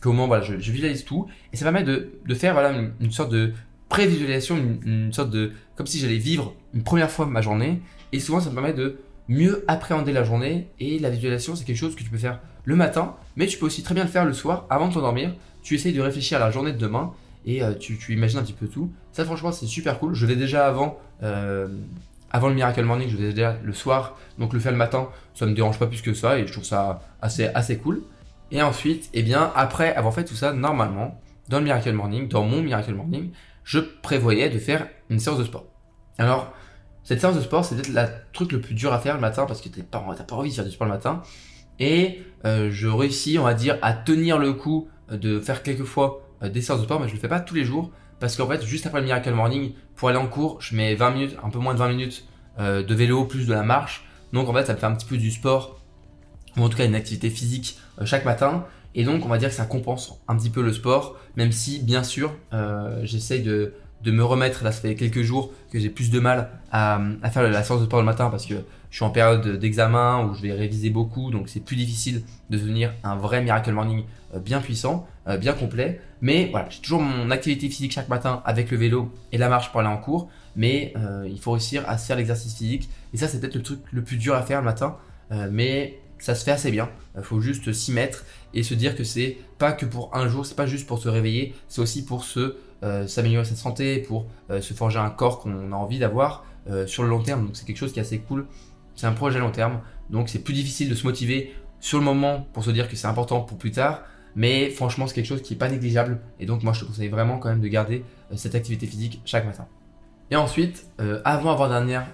comment 0.00 0.26
voilà, 0.26 0.42
je, 0.42 0.54
visualise 0.54 1.04
tout. 1.04 1.26
Et 1.52 1.56
ça 1.56 1.64
permet 1.64 1.84
de, 1.84 2.10
de 2.26 2.34
faire 2.34 2.52
voilà 2.52 2.72
une, 3.00 3.12
sorte 3.12 3.30
de 3.30 3.52
prévisualisation, 3.88 4.56
une, 4.56 4.80
une 4.84 5.12
sorte 5.12 5.30
de 5.30 5.52
comme 5.74 5.86
si 5.86 5.98
j'allais 5.98 6.18
vivre 6.18 6.54
une 6.74 6.82
première 6.82 7.10
fois 7.10 7.26
ma 7.26 7.40
journée. 7.40 7.80
Et 8.12 8.20
souvent 8.20 8.40
ça 8.40 8.50
me 8.50 8.54
permet 8.54 8.72
de 8.72 8.98
mieux 9.28 9.64
appréhender 9.68 10.12
la 10.12 10.24
journée. 10.24 10.68
Et 10.80 10.98
la 10.98 11.10
visualisation 11.10 11.56
c'est 11.56 11.64
quelque 11.64 11.76
chose 11.76 11.94
que 11.94 12.02
tu 12.02 12.10
peux 12.10 12.18
faire 12.18 12.40
le 12.64 12.76
matin 12.76 13.14
mais 13.36 13.46
tu 13.46 13.58
peux 13.58 13.66
aussi 13.66 13.82
très 13.82 13.94
bien 13.94 14.04
le 14.04 14.10
faire 14.10 14.24
le 14.24 14.32
soir 14.32 14.66
avant 14.70 14.88
de 14.88 14.94
t'endormir. 14.94 15.34
Tu 15.62 15.74
essayes 15.74 15.92
de 15.92 16.00
réfléchir 16.00 16.38
à 16.38 16.40
la 16.40 16.50
journée 16.50 16.72
de 16.72 16.78
demain 16.78 17.12
et 17.44 17.62
euh, 17.62 17.74
tu, 17.74 17.96
tu, 17.96 18.12
imagines 18.12 18.38
un 18.38 18.42
petit 18.42 18.52
peu 18.52 18.66
tout. 18.66 18.90
Ça 19.12 19.24
franchement 19.24 19.52
c'est 19.52 19.66
super 19.66 19.98
cool. 19.98 20.14
Je 20.14 20.26
l'ai 20.26 20.36
déjà 20.36 20.66
avant 20.66 20.98
euh, 21.22 21.68
avant 22.30 22.48
le 22.48 22.54
Miracle 22.54 22.82
Morning 22.84 23.08
je 23.08 23.16
l'ai 23.16 23.32
déjà 23.32 23.56
le 23.62 23.72
soir 23.72 24.16
donc 24.38 24.52
le 24.52 24.60
faire 24.60 24.72
le 24.72 24.78
matin. 24.78 25.08
Ça 25.34 25.46
me 25.46 25.54
dérange 25.54 25.78
pas 25.78 25.86
plus 25.86 26.02
que 26.02 26.14
ça 26.14 26.38
et 26.38 26.46
je 26.46 26.52
trouve 26.52 26.64
ça 26.64 27.02
assez 27.20 27.46
assez 27.46 27.78
cool 27.78 28.02
et 28.50 28.62
ensuite, 28.62 29.10
eh 29.12 29.22
bien, 29.22 29.52
après 29.54 29.94
avoir 29.94 30.14
fait 30.14 30.24
tout 30.24 30.34
ça, 30.34 30.52
normalement, 30.52 31.20
dans 31.48 31.58
le 31.58 31.64
Miracle 31.64 31.92
Morning, 31.92 32.28
dans 32.28 32.44
mon 32.44 32.62
Miracle 32.62 32.94
Morning, 32.94 33.30
je 33.64 33.78
prévoyais 33.78 34.50
de 34.50 34.58
faire 34.58 34.88
une 35.10 35.18
séance 35.18 35.38
de 35.38 35.44
sport. 35.44 35.64
Alors, 36.18 36.52
cette 37.02 37.20
séance 37.20 37.36
de 37.36 37.40
sport, 37.40 37.64
c'est 37.64 37.76
peut-être 37.76 37.92
le 37.92 38.06
truc 38.32 38.52
le 38.52 38.60
plus 38.60 38.74
dur 38.74 38.92
à 38.92 38.98
faire 38.98 39.14
le 39.14 39.20
matin 39.20 39.46
parce 39.46 39.60
que 39.60 39.68
t'as 39.68 39.82
pas, 39.82 40.00
pas 40.00 40.36
envie 40.36 40.50
de 40.50 40.54
faire 40.54 40.64
du 40.64 40.70
sport 40.70 40.86
le 40.86 40.92
matin. 40.92 41.22
Et 41.78 42.22
euh, 42.44 42.70
je 42.70 42.88
réussis, 42.88 43.38
on 43.38 43.44
va 43.44 43.54
dire, 43.54 43.78
à 43.82 43.92
tenir 43.92 44.38
le 44.38 44.52
coup 44.52 44.88
de 45.10 45.40
faire 45.40 45.62
quelques 45.62 45.84
fois 45.84 46.22
euh, 46.42 46.48
des 46.48 46.62
séances 46.62 46.80
de 46.80 46.84
sport, 46.84 47.00
mais 47.00 47.08
je 47.08 47.14
le 47.14 47.20
fais 47.20 47.28
pas 47.28 47.40
tous 47.40 47.54
les 47.54 47.64
jours 47.64 47.90
parce 48.18 48.36
qu'en 48.36 48.46
fait, 48.46 48.64
juste 48.64 48.86
après 48.86 49.00
le 49.00 49.06
Miracle 49.06 49.32
Morning, 49.32 49.72
pour 49.94 50.08
aller 50.08 50.18
en 50.18 50.26
cours, 50.26 50.60
je 50.60 50.74
mets 50.74 50.94
20 50.94 51.10
minutes, 51.10 51.36
un 51.42 51.50
peu 51.50 51.58
moins 51.58 51.74
de 51.74 51.78
20 51.78 51.88
minutes 51.88 52.24
euh, 52.58 52.82
de 52.82 52.94
vélo 52.94 53.24
plus 53.24 53.46
de 53.46 53.52
la 53.52 53.62
marche. 53.62 54.04
Donc 54.32 54.48
en 54.48 54.54
fait, 54.54 54.64
ça 54.64 54.72
me 54.72 54.78
fait 54.78 54.86
un 54.86 54.94
petit 54.94 55.06
peu 55.06 55.16
du 55.16 55.30
sport 55.30 55.75
ou 56.56 56.62
en 56.62 56.68
tout 56.68 56.76
cas 56.76 56.86
une 56.86 56.94
activité 56.94 57.30
physique 57.30 57.78
euh, 58.00 58.06
chaque 58.06 58.24
matin. 58.24 58.64
Et 58.94 59.04
donc, 59.04 59.24
on 59.26 59.28
va 59.28 59.38
dire 59.38 59.50
que 59.50 59.54
ça 59.54 59.66
compense 59.66 60.18
un 60.26 60.36
petit 60.36 60.50
peu 60.50 60.62
le 60.62 60.72
sport, 60.72 61.16
même 61.36 61.52
si, 61.52 61.82
bien 61.82 62.02
sûr, 62.02 62.34
euh, 62.54 63.00
j'essaye 63.04 63.42
de, 63.42 63.74
de, 64.02 64.10
me 64.10 64.24
remettre. 64.24 64.64
Là, 64.64 64.72
ça 64.72 64.80
fait 64.80 64.94
quelques 64.94 65.20
jours 65.20 65.52
que 65.70 65.78
j'ai 65.78 65.90
plus 65.90 66.10
de 66.10 66.18
mal 66.18 66.48
à, 66.72 67.00
à, 67.22 67.30
faire 67.30 67.42
la 67.42 67.62
séance 67.62 67.80
de 67.80 67.84
sport 67.84 68.00
le 68.00 68.06
matin 68.06 68.30
parce 68.30 68.46
que 68.46 68.54
je 68.88 68.96
suis 68.96 69.04
en 69.04 69.10
période 69.10 69.58
d'examen 69.58 70.24
où 70.24 70.34
je 70.34 70.40
vais 70.40 70.52
réviser 70.52 70.88
beaucoup, 70.88 71.30
donc 71.30 71.50
c'est 71.50 71.60
plus 71.60 71.76
difficile 71.76 72.22
de 72.48 72.56
devenir 72.56 72.94
un 73.04 73.16
vrai 73.16 73.42
Miracle 73.42 73.70
Morning 73.72 74.04
euh, 74.34 74.38
bien 74.38 74.60
puissant, 74.60 75.06
bien 75.40 75.52
complet. 75.52 76.00
Mais 76.22 76.48
voilà, 76.52 76.68
j'ai 76.70 76.80
toujours 76.80 77.02
mon 77.02 77.30
activité 77.30 77.68
physique 77.68 77.92
chaque 77.92 78.08
matin 78.08 78.42
avec 78.46 78.70
le 78.70 78.78
vélo 78.78 79.12
et 79.32 79.38
la 79.38 79.48
marche 79.48 79.72
pour 79.72 79.80
aller 79.80 79.88
en 79.88 79.98
cours, 79.98 80.30
mais 80.54 80.94
il 81.28 81.38
faut 81.40 81.50
réussir 81.50 81.82
à 81.88 81.98
faire 81.98 82.16
l'exercice 82.16 82.54
physique. 82.54 82.88
Et 83.12 83.16
ça, 83.16 83.26
c'est 83.26 83.40
peut-être 83.40 83.56
le 83.56 83.62
truc 83.62 83.80
le 83.90 84.02
plus 84.02 84.16
dur 84.16 84.36
à 84.36 84.42
faire 84.42 84.60
le 84.60 84.64
matin, 84.64 84.96
mais 85.50 85.98
ça 86.18 86.34
se 86.34 86.44
fait 86.44 86.50
assez 86.50 86.70
bien. 86.70 86.88
Il 87.16 87.22
faut 87.22 87.40
juste 87.40 87.72
s'y 87.72 87.92
mettre 87.92 88.24
et 88.54 88.62
se 88.62 88.74
dire 88.74 88.96
que 88.96 89.04
c'est 89.04 89.36
pas 89.58 89.72
que 89.72 89.86
pour 89.86 90.14
un 90.14 90.28
jour, 90.28 90.46
c'est 90.46 90.54
pas 90.54 90.66
juste 90.66 90.86
pour 90.86 90.98
se 90.98 91.08
réveiller, 91.08 91.54
c'est 91.68 91.80
aussi 91.80 92.04
pour 92.04 92.24
se 92.24 92.56
euh, 92.82 93.06
s'améliorer 93.06 93.44
sa 93.44 93.54
santé, 93.54 93.98
pour 93.98 94.26
euh, 94.50 94.60
se 94.60 94.74
forger 94.74 94.98
un 94.98 95.08
corps 95.08 95.40
qu'on 95.40 95.72
a 95.72 95.76
envie 95.76 95.98
d'avoir 95.98 96.44
euh, 96.68 96.86
sur 96.86 97.02
le 97.02 97.08
long 97.08 97.22
terme. 97.22 97.46
Donc 97.46 97.56
c'est 97.56 97.64
quelque 97.64 97.78
chose 97.78 97.92
qui 97.92 97.98
est 97.98 98.02
assez 98.02 98.18
cool. 98.18 98.46
C'est 98.94 99.06
un 99.06 99.12
projet 99.12 99.38
à 99.38 99.40
long 99.40 99.50
terme, 99.50 99.80
donc 100.10 100.28
c'est 100.28 100.38
plus 100.38 100.54
difficile 100.54 100.88
de 100.88 100.94
se 100.94 101.06
motiver 101.06 101.54
sur 101.80 101.98
le 101.98 102.04
moment 102.04 102.46
pour 102.52 102.64
se 102.64 102.70
dire 102.70 102.88
que 102.88 102.96
c'est 102.96 103.06
important 103.06 103.40
pour 103.40 103.58
plus 103.58 103.70
tard. 103.70 104.02
Mais 104.34 104.68
franchement, 104.68 105.06
c'est 105.06 105.14
quelque 105.14 105.26
chose 105.26 105.40
qui 105.40 105.54
est 105.54 105.56
pas 105.56 105.70
négligeable. 105.70 106.20
Et 106.38 106.44
donc 106.44 106.62
moi, 106.62 106.74
je 106.74 106.80
te 106.80 106.84
conseille 106.84 107.08
vraiment 107.08 107.38
quand 107.38 107.48
même 107.48 107.60
de 107.60 107.68
garder 107.68 108.04
cette 108.34 108.54
activité 108.54 108.86
physique 108.86 109.22
chaque 109.24 109.46
matin. 109.46 109.66
Et 110.30 110.36
ensuite, 110.36 110.86
avant 111.24 111.52
avant 111.52 111.68
dernière 111.68 112.06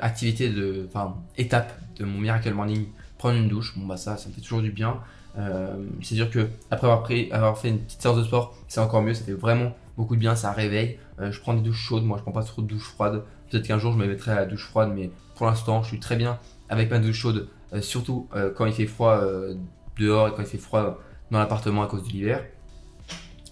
activité 0.00 0.50
de, 0.50 0.86
enfin 0.88 1.16
étape 1.38 1.72
de 1.96 2.04
mon 2.04 2.18
Miracle 2.18 2.52
Morning 2.52 2.86
prendre 3.24 3.38
une 3.38 3.48
douche, 3.48 3.72
bon 3.74 3.86
bah 3.86 3.96
ça, 3.96 4.18
ça 4.18 4.28
me 4.28 4.34
fait 4.34 4.42
toujours 4.42 4.60
du 4.60 4.70
bien. 4.70 4.98
Euh, 5.38 5.76
c'est 6.02 6.14
sûr 6.14 6.28
que 6.28 6.50
après 6.70 6.86
avoir, 6.86 7.02
pris, 7.02 7.32
avoir 7.32 7.56
fait 7.56 7.70
une 7.70 7.78
petite 7.78 8.02
séance 8.02 8.18
de 8.18 8.22
sport, 8.22 8.54
c'est 8.68 8.80
encore 8.80 9.00
mieux, 9.00 9.14
ça 9.14 9.24
fait 9.24 9.32
vraiment 9.32 9.74
beaucoup 9.96 10.14
de 10.14 10.20
bien, 10.20 10.36
ça 10.36 10.52
réveille. 10.52 10.98
Euh, 11.20 11.32
je 11.32 11.40
prends 11.40 11.54
des 11.54 11.62
douches 11.62 11.80
chaudes, 11.80 12.04
moi 12.04 12.18
je 12.18 12.22
prends 12.22 12.32
pas 12.32 12.42
trop 12.42 12.60
de 12.60 12.66
douches 12.66 12.84
froides. 12.84 13.22
Peut-être 13.48 13.66
qu'un 13.66 13.78
jour 13.78 13.94
je 13.94 13.96
me 13.96 14.06
mettrai 14.06 14.32
à 14.32 14.34
la 14.34 14.44
douche 14.44 14.66
froide, 14.66 14.92
mais 14.94 15.10
pour 15.36 15.46
l'instant 15.46 15.82
je 15.82 15.88
suis 15.88 16.00
très 16.00 16.16
bien 16.16 16.38
avec 16.68 16.90
ma 16.90 16.98
douche 16.98 17.16
chaude, 17.16 17.48
euh, 17.72 17.80
surtout 17.80 18.28
quand 18.56 18.66
il 18.66 18.74
fait 18.74 18.86
froid 18.86 19.18
dehors 19.98 20.28
et 20.28 20.32
quand 20.32 20.42
il 20.42 20.48
fait 20.48 20.58
froid 20.58 21.00
dans 21.30 21.38
l'appartement 21.38 21.82
à 21.82 21.86
cause 21.86 22.02
de 22.02 22.10
l'hiver. 22.10 22.44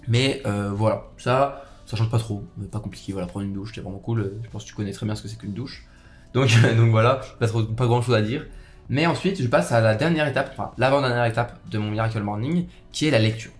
Mais 0.06 0.42
voilà, 0.44 1.06
ça, 1.16 1.64
ça 1.86 1.96
change 1.96 2.10
pas 2.10 2.18
trop, 2.18 2.44
pas 2.70 2.80
compliqué. 2.80 3.14
Voilà, 3.14 3.26
prendre 3.26 3.46
une 3.46 3.54
douche, 3.54 3.72
c'est 3.74 3.80
vraiment 3.80 4.00
cool. 4.00 4.34
Je 4.44 4.50
pense 4.50 4.64
que 4.64 4.68
tu 4.68 4.74
connais 4.74 4.92
très 4.92 5.06
bien 5.06 5.14
ce 5.14 5.22
que 5.22 5.28
c'est 5.28 5.38
qu'une 5.38 5.54
douche. 5.54 5.86
Donc, 6.34 6.50
donc 6.76 6.90
voilà, 6.90 7.22
pas, 7.38 7.48
trop, 7.48 7.62
pas 7.62 7.86
grand 7.86 8.02
chose 8.02 8.14
à 8.14 8.20
dire. 8.20 8.44
Mais 8.92 9.06
ensuite, 9.06 9.40
je 9.40 9.48
passe 9.48 9.72
à 9.72 9.80
la 9.80 9.94
dernière 9.94 10.28
étape, 10.28 10.50
enfin 10.52 10.72
l'avant-dernière 10.76 11.24
étape 11.24 11.58
de 11.70 11.78
mon 11.78 11.90
Miracle 11.90 12.20
Morning, 12.20 12.66
qui 12.92 13.06
est 13.06 13.10
la 13.10 13.20
lecture. 13.20 13.50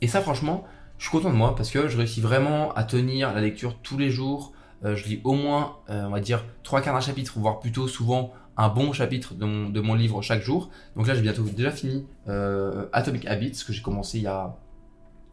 Et 0.00 0.06
ça, 0.06 0.20
franchement, 0.20 0.64
je 0.96 1.08
suis 1.08 1.10
content 1.10 1.30
de 1.30 1.34
moi 1.34 1.56
parce 1.56 1.72
que 1.72 1.88
je 1.88 1.96
réussis 1.96 2.20
vraiment 2.20 2.72
à 2.74 2.84
tenir 2.84 3.34
la 3.34 3.40
lecture 3.40 3.76
tous 3.82 3.98
les 3.98 4.10
jours. 4.10 4.52
Euh, 4.84 4.94
je 4.94 5.06
lis 5.06 5.20
au 5.24 5.32
moins, 5.32 5.78
euh, 5.90 6.04
on 6.04 6.10
va 6.10 6.20
dire, 6.20 6.44
trois 6.62 6.82
quarts 6.82 6.94
d'un 6.94 7.00
chapitre, 7.00 7.32
voire 7.36 7.58
plutôt 7.58 7.88
souvent 7.88 8.32
un 8.56 8.68
bon 8.68 8.92
chapitre 8.92 9.34
de 9.34 9.80
mon, 9.80 9.94
livre 9.94 10.22
chaque 10.22 10.42
jour. 10.42 10.70
Donc 10.94 11.08
là, 11.08 11.16
j'ai 11.16 11.20
bientôt 11.20 11.42
déjà 11.42 11.72
fini 11.72 12.06
euh, 12.28 12.86
Atomic 12.92 13.26
Habits, 13.26 13.64
que 13.66 13.72
j'ai 13.72 13.82
commencé 13.82 14.18
il 14.18 14.22
y, 14.22 14.28
a, 14.28 14.56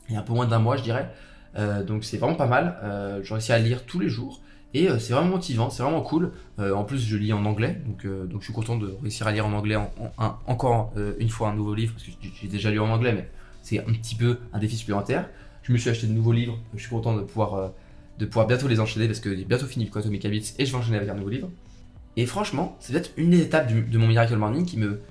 il 0.10 0.16
y 0.16 0.18
a 0.18 0.22
un 0.22 0.24
peu 0.24 0.34
moins 0.34 0.48
d'un 0.48 0.58
mois, 0.58 0.78
je 0.78 0.82
dirais. 0.82 1.14
donc 1.86 2.06
c'est 2.06 2.18
vraiment 2.18 2.34
pas 2.34 2.48
mal. 2.48 3.22
je 3.22 3.32
réussis 3.32 3.54
à 3.54 3.60
lire 3.60 3.86
tous 3.86 4.00
les 4.00 4.10
jours. 4.10 4.42
Et 4.74 4.90
euh, 4.90 5.00
c'est 5.00 5.14
vraiment 5.14 5.30
motivant, 5.30 5.70
c'est 5.70 5.84
vraiment 5.84 6.02
cool. 6.02 6.32
Euh, 6.60 6.74
en 6.74 6.84
plus, 6.84 7.00
je 7.00 7.16
lis 7.16 7.34
en 7.34 7.46
anglais, 7.46 7.80
donc, 7.86 8.06
euh, 8.06 8.26
donc 8.26 8.42
je 8.42 8.46
suis 8.46 8.54
content 8.54 8.78
de 8.78 8.96
réussir 9.02 9.28
à 9.28 9.32
lire 9.32 9.46
en 9.46 9.54
anglais 9.54 9.78
encore 10.48 10.94
une 11.20 11.30
fois 11.30 11.50
un 11.50 11.56
nouveau 11.56 11.76
livre, 11.76 11.94
parce 11.94 12.06
que 12.06 12.12
j'ai 12.42 12.48
déjà 12.48 12.72
lu 12.72 12.80
en 12.80 12.90
anglais, 12.90 13.14
mais 13.14 13.30
c'est 13.62 13.80
un 13.80 13.94
petit 13.94 14.16
peu 14.16 14.40
un 14.52 14.60
défi 14.60 14.76
supplémentaire. 14.76 15.30
Je 15.62 15.72
me 15.72 15.78
suis 15.78 15.90
acheté 15.90 16.08
de 16.08 16.14
nouveaux 16.14 16.34
livres, 16.34 16.58
je 16.74 16.82
suis 16.82 16.90
content 16.90 17.16
de 17.16 17.22
pouvoir, 17.22 17.72
de 18.20 18.26
pouvoir 18.26 18.48
bientôt 18.48 18.68
les 18.68 18.80
enchaîner, 18.80 19.08
parce 19.08 19.20
que 19.20 19.36
j'ai 19.36 19.46
bientôt 19.46 19.68
fini 19.68 19.90
le 19.94 19.98
Atomic 19.98 20.26
Habits 20.26 20.54
et 20.58 20.66
je 20.66 20.72
vais 20.72 20.78
enchaîner 20.78 20.98
avec 20.98 21.10
un 21.10 21.16
nouveau 21.16 21.30
livre. 21.30 21.50
Et 22.18 22.26
franchement, 22.26 22.76
c'est 22.80 22.94
peut-être 22.94 23.12
une 23.18 23.30
des 23.30 23.42
étapes 23.42 23.72
de 23.72 23.98
mon 23.98 24.08
Miracle 24.08 24.36
Morning 24.36 24.66
qui 24.66 24.78
me, 24.78 25.02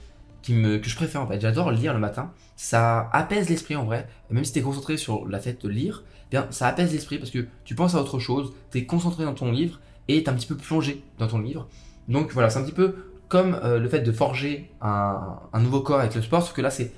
que 0.42 0.88
je 0.88 0.96
préfère 0.96 1.22
en 1.22 1.26
fait. 1.26 1.40
J'adore 1.40 1.70
lire 1.70 1.94
le 1.94 2.00
matin. 2.00 2.32
Ça 2.56 3.08
apaise 3.12 3.48
l'esprit 3.48 3.76
en 3.76 3.84
vrai. 3.84 4.08
Même 4.30 4.44
si 4.44 4.52
tu 4.52 4.58
es 4.58 4.62
concentré 4.62 4.96
sur 4.96 5.28
la 5.28 5.38
fait 5.38 5.62
de 5.62 5.68
lire, 5.68 6.04
eh 6.28 6.36
bien, 6.36 6.46
ça 6.50 6.66
apaise 6.66 6.92
l'esprit 6.92 7.18
parce 7.18 7.30
que 7.30 7.46
tu 7.64 7.74
penses 7.74 7.94
à 7.94 8.00
autre 8.00 8.18
chose, 8.18 8.52
tu 8.70 8.78
es 8.78 8.86
concentré 8.86 9.24
dans 9.24 9.34
ton 9.34 9.50
livre 9.50 9.80
et 10.08 10.22
tu 10.22 10.30
un 10.30 10.34
petit 10.34 10.46
peu 10.46 10.56
plongé 10.56 11.02
dans 11.18 11.28
ton 11.28 11.38
livre. 11.38 11.68
Donc 12.08 12.32
voilà, 12.32 12.50
c'est 12.50 12.58
un 12.58 12.62
petit 12.62 12.72
peu 12.72 12.94
comme 13.28 13.58
euh, 13.64 13.78
le 13.78 13.88
fait 13.88 14.00
de 14.00 14.12
forger 14.12 14.70
un, 14.82 15.38
nouveau 15.54 15.80
corps 15.80 16.00
avec 16.00 16.14
le 16.14 16.22
sport, 16.22 16.42
sauf 16.42 16.52
que 16.52 16.60
là 16.60 16.70
c'est 16.70 16.92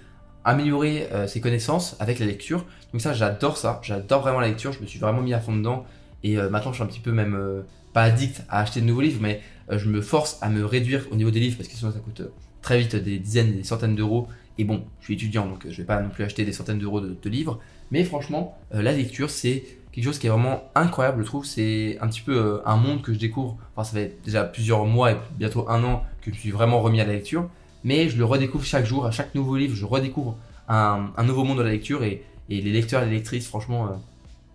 améliorer 0.45 1.09
euh, 1.13 1.27
ses 1.27 1.41
connaissances 1.41 1.97
avec 2.01 2.19
la 2.19 2.27
lecture. 2.27 2.65
Donc 2.93 3.01
ça 3.01 3.13
j'adore 3.13 3.57
ça, 3.57 3.81
j'adore 3.83 4.23
vraiment 4.23 4.41
la 4.41 4.49
lecture, 4.49 4.73
je 4.73 4.81
me 4.81 4.87
suis 4.87 4.99
vraiment 4.99 5.23
mis 5.23 5.33
à 5.33 5.41
fond 5.41 5.55
dedans 5.55 5.85
et 6.23 6.39
euh, 6.39 6.51
maintenant 6.51 6.73
je 6.73 6.77
suis 6.77 6.83
un 6.83 6.89
petit 6.89 7.01
peu 7.01 7.13
même 7.13 7.65
pas 7.93 8.03
addict 8.03 8.43
à 8.49 8.61
acheter 8.61 8.81
de 8.81 8.87
nouveaux 8.87 9.03
livres, 9.03 9.21
mais 9.23 9.43
je 9.71 9.89
me 9.89 10.01
force 10.01 10.39
à 10.43 10.49
me 10.49 10.65
réduire 10.65 11.07
au 11.13 11.15
niveau 11.15 11.31
des 11.31 11.39
livres 11.39 11.57
parce 11.57 11.69
que 11.69 11.77
sinon 11.77 11.93
ça 11.93 12.01
coûte 12.01 12.23
très 12.65 12.79
vite 12.79 12.97
des 12.97 13.19
dizaines, 13.19 13.55
des 13.55 13.63
centaines 13.63 13.95
d'euros. 13.95 14.27
Et 14.59 14.65
bon, 14.65 14.85
je 15.01 15.05
suis 15.05 15.15
étudiant 15.15 15.47
donc 15.47 15.67
je 15.69 15.77
vais 15.77 15.85
pas 15.85 16.01
non 16.01 16.09
plus 16.09 16.25
acheter 16.25 16.45
des 16.45 16.53
centaines 16.53 16.79
d'euros 16.79 17.01
de, 17.01 17.29
livres, 17.29 17.61
mais 17.91 18.05
franchement 18.05 18.57
la 18.73 18.93
lecture 18.93 19.29
c'est 19.31 19.65
quelque 19.95 20.05
chose 20.05 20.19
qui 20.19 20.27
est 20.27 20.31
vraiment 20.31 20.65
incroyable, 20.75 21.23
je 21.23 21.27
trouve. 21.27 21.45
C'est 21.45 21.99
un 22.01 22.09
petit 22.09 22.21
peu 22.21 22.37
euh, 22.37 22.59
un 22.67 22.77
monde 22.77 23.01
que 23.01 23.13
je 23.13 23.19
découvre. 23.19 23.57
Enfin, 23.77 23.85
ça 23.85 23.97
fait 23.97 24.17
déjà 24.25 24.43
plusieurs 24.43 24.85
mois 24.87 25.13
et 25.13 25.17
bientôt 25.39 25.69
un 25.69 25.85
an 25.85 26.03
que 26.21 26.33
je 26.33 26.39
suis 26.39 26.51
vraiment 26.51 26.81
remis 26.81 27.01
à 27.01 27.05
la 27.05 27.13
lecture. 27.13 27.49
Mais 27.85 28.09
je 28.09 28.19
le 28.19 28.25
redécouvre 28.25 28.65
chaque 28.65 28.87
jour. 28.87 29.07
À 29.07 29.13
chaque 29.13 29.37
nouveau 29.37 29.57
livre, 29.57 29.77
je 29.77 29.85
redécouvre 29.85 30.37
un, 30.69 31.13
nouveau 31.23 31.45
monde 31.45 31.59
de 31.59 31.63
la 31.63 31.71
lecture. 31.71 32.03
Et, 32.03 32.25
les 32.49 32.61
lecteurs 32.61 33.03
et 33.03 33.07
les 33.07 33.13
lectrices, 33.13 33.47
franchement, 33.47 33.87
euh, 33.87 33.91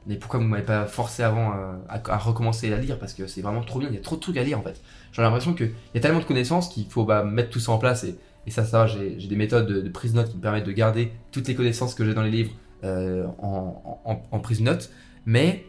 mais 0.08 0.15
pourquoi 0.15 0.39
vous 0.39 0.46
m'avez 0.46 0.63
pas 0.63 0.86
forcé 0.86 1.24
avant 1.24 1.51
euh, 1.53 1.74
à, 1.88 2.18
recommencer 2.18 2.72
à 2.74 2.77
lire? 2.77 2.98
Parce 3.00 3.13
que 3.13 3.27
c'est 3.27 3.41
vraiment 3.41 3.62
trop 3.62 3.79
bien. 3.79 3.89
Il 3.89 3.96
y 3.96 3.98
a 3.98 4.01
trop 4.01 4.15
de 4.15 4.22
trucs 4.22 4.38
à 4.38 4.44
lire 4.44 4.60
en 4.60 4.63
fait. 4.63 4.82
J'ai 5.12 5.22
l'impression 5.22 5.53
qu'il 5.53 5.72
y 5.94 5.98
a 5.98 6.01
tellement 6.01 6.20
de 6.20 6.25
connaissances 6.25 6.70
qu'il 6.70 6.86
faut 6.86 7.06
bah, 7.06 7.24
mettre 7.24 7.50
tout 7.50 7.60
ça 7.60 7.72
en 7.72 7.77
place. 7.77 8.03
Et, 8.03 8.18
ça, 8.48 8.65
ça 8.65 8.88
j'ai 8.88 9.15
des 9.15 9.36
méthodes 9.36 9.68
de, 9.68 9.89
prise 9.89 10.13
de 10.13 10.18
notes 10.18 10.29
qui 10.32 10.38
me 10.38 10.41
permettent 10.41 10.65
de 10.65 10.72
garder 10.72 11.12
toutes 11.32 11.48
les 11.48 11.53
connaissances 11.53 11.94
que 11.94 12.03
j'ai 12.03 12.15
dans 12.15 12.24
les 12.24 12.32
livres 12.32 12.51
en, 12.84 14.24
en 14.32 14.39
prise 14.39 14.60
de 14.60 14.63
notes. 14.63 14.89
Mais 15.27 15.65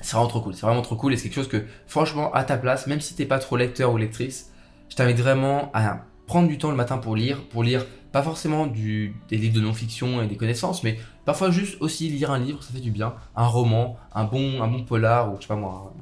c'est 0.00 0.12
vraiment 0.12 0.28
trop 0.28 0.40
cool. 0.40 0.54
C'est 0.54 0.66
vraiment 0.66 0.82
trop 0.82 0.96
cool 0.96 1.14
et 1.14 1.16
c'est 1.16 1.28
quelque 1.28 1.36
chose 1.36 1.48
que, 1.48 1.64
franchement, 1.86 2.32
à 2.32 2.44
ta 2.44 2.58
place, 2.58 2.86
même 2.86 3.00
si 3.00 3.14
t'es 3.14 3.24
pas 3.24 3.38
trop 3.38 3.56
lecteur 3.56 3.92
ou 3.92 3.96
lectrice, 3.96 4.52
je 4.88 4.96
t'invite 4.96 5.18
vraiment 5.18 5.70
à 5.72 6.04
prendre 6.26 6.48
du 6.48 6.58
temps 6.58 6.70
le 6.70 6.76
matin 6.76 6.98
pour 6.98 7.16
lire, 7.16 7.42
pour 7.48 7.62
lire 7.62 7.86
pas 8.12 8.22
forcément 8.22 8.66
des 8.66 9.12
livres 9.30 9.54
de 9.54 9.60
non-fiction 9.60 10.22
et 10.22 10.26
des 10.26 10.36
connaissances, 10.36 10.82
mais 10.82 10.98
parfois 11.26 11.50
juste 11.50 11.76
aussi 11.80 12.08
lire 12.08 12.30
un 12.30 12.38
livre, 12.38 12.62
ça 12.62 12.72
fait 12.72 12.80
du 12.80 12.90
bien, 12.90 13.14
un 13.34 13.46
roman, 13.46 13.98
un 14.14 14.24
bon, 14.24 14.62
un 14.62 14.68
bon 14.68 14.84
polar 14.84 15.32
ou 15.32 15.36
je 15.36 15.42
sais 15.42 15.48
pas 15.48 15.56
moi, 15.56 15.92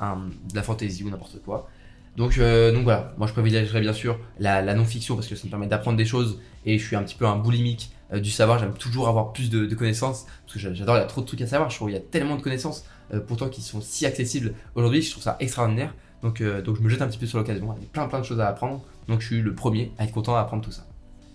de 0.00 0.56
la 0.56 0.62
fantasy 0.62 1.04
ou 1.04 1.10
n'importe 1.10 1.42
quoi. 1.44 1.68
Donc, 2.16 2.36
euh, 2.36 2.72
donc 2.72 2.84
voilà, 2.84 3.14
moi 3.16 3.26
je 3.26 3.32
privilégierais 3.32 3.80
bien 3.80 3.92
sûr 3.92 4.18
la, 4.38 4.62
non-fiction 4.74 5.14
parce 5.14 5.28
que 5.28 5.34
ça 5.34 5.44
me 5.46 5.50
permet 5.50 5.66
d'apprendre 5.66 5.96
des 5.96 6.04
choses 6.04 6.40
et 6.66 6.78
je 6.78 6.86
suis 6.86 6.96
un 6.96 7.02
petit 7.02 7.14
peu 7.14 7.26
un 7.26 7.36
boulimique 7.36 7.90
euh, 8.12 8.20
du 8.20 8.30
savoir, 8.30 8.58
j'aime 8.58 8.74
toujours 8.74 9.08
avoir 9.08 9.32
plus 9.32 9.48
de, 9.48 9.74
connaissances 9.74 10.26
parce 10.44 10.54
que 10.54 10.74
j'adore, 10.74 10.96
il 10.96 11.00
y 11.00 11.02
a 11.02 11.06
trop 11.06 11.22
de 11.22 11.26
trucs 11.26 11.40
à 11.40 11.46
savoir, 11.46 11.70
je 11.70 11.76
trouve 11.76 11.88
qu'il 11.88 11.96
y 11.96 12.00
a 12.00 12.04
tellement 12.04 12.36
de 12.36 12.42
connaissances 12.42 12.84
euh, 13.14 13.20
pourtant 13.20 13.48
qui 13.48 13.62
sont 13.62 13.80
si 13.80 14.04
accessibles 14.04 14.54
aujourd'hui, 14.74 15.00
je 15.00 15.10
trouve 15.10 15.22
ça 15.22 15.36
extraordinaire. 15.40 15.94
Donc, 16.22 16.40
donc 16.40 16.76
je 16.76 16.82
me 16.82 16.88
jette 16.88 17.02
un 17.02 17.08
petit 17.08 17.18
peu 17.18 17.26
sur 17.26 17.38
l'occasion, 17.38 17.74
il 17.78 17.82
y 17.82 17.86
a 17.86 17.88
plein 17.88 18.06
plein 18.06 18.20
de 18.20 18.24
choses 18.24 18.38
à 18.38 18.46
apprendre, 18.46 18.84
donc 19.08 19.20
je 19.20 19.26
suis 19.26 19.42
le 19.42 19.54
premier 19.54 19.92
à 19.98 20.04
être 20.04 20.12
content 20.12 20.34
d'apprendre 20.34 20.62
tout 20.62 20.72
ça. 20.72 20.86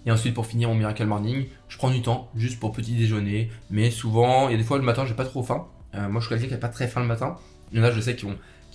Et 0.05 0.11
ensuite, 0.11 0.33
pour 0.33 0.45
finir 0.45 0.69
mon 0.69 0.75
Miracle 0.75 1.05
Morning, 1.05 1.47
je 1.67 1.77
prends 1.77 1.89
du 1.89 2.01
temps 2.01 2.29
juste 2.35 2.59
pour 2.59 2.71
petit 2.71 2.95
déjeuner. 2.95 3.51
Mais 3.69 3.91
souvent, 3.91 4.47
il 4.47 4.53
y 4.53 4.55
a 4.55 4.57
des 4.57 4.63
fois 4.63 4.77
le 4.77 4.83
matin, 4.83 5.05
j'ai 5.05 5.13
pas 5.13 5.25
trop 5.25 5.43
faim. 5.43 5.67
moi, 5.93 6.21
je 6.21 6.27
suis 6.27 6.29
quelqu'un 6.29 6.45
qui 6.45 6.51
n'a 6.53 6.59
pas 6.59 6.69
très 6.69 6.87
faim 6.87 7.01
le 7.01 7.07
matin. 7.07 7.35
Il 7.73 7.79
y 7.79 7.81
en 7.81 7.83
a, 7.83 7.91
je 7.91 7.99
sais, 7.99 8.15
qui 8.15 8.25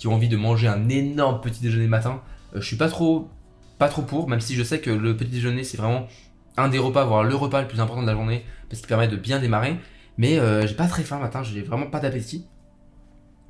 ont 0.07 0.13
envie 0.13 0.29
de 0.29 0.37
manger 0.37 0.67
un 0.67 0.89
énorme 0.89 1.41
petit 1.41 1.61
déjeuner 1.61 1.87
matin, 1.87 2.21
euh, 2.55 2.61
je 2.61 2.65
suis 2.65 2.75
pas 2.75 2.89
trop, 2.89 3.29
pas 3.79 3.89
trop 3.89 4.01
pour, 4.01 4.27
même 4.27 4.41
si 4.41 4.55
je 4.55 4.63
sais 4.63 4.79
que 4.79 4.89
le 4.89 5.15
petit 5.15 5.31
déjeuner 5.31 5.63
c'est 5.63 5.77
vraiment 5.77 6.07
un 6.57 6.69
des 6.69 6.79
repas, 6.79 7.05
voire 7.05 7.23
le 7.23 7.35
repas 7.35 7.61
le 7.61 7.67
plus 7.67 7.79
important 7.79 8.01
de 8.01 8.07
la 8.07 8.13
journée, 8.13 8.43
parce 8.69 8.81
qu'il 8.81 8.87
permet 8.87 9.07
de 9.07 9.15
bien 9.15 9.39
démarrer. 9.39 9.77
Mais 10.17 10.37
euh, 10.37 10.67
j'ai 10.67 10.75
pas 10.75 10.87
très 10.87 11.03
faim 11.03 11.17
le 11.17 11.23
matin, 11.23 11.41
j'ai 11.41 11.61
vraiment 11.61 11.87
pas 11.87 11.99
d'appétit. 11.99 12.45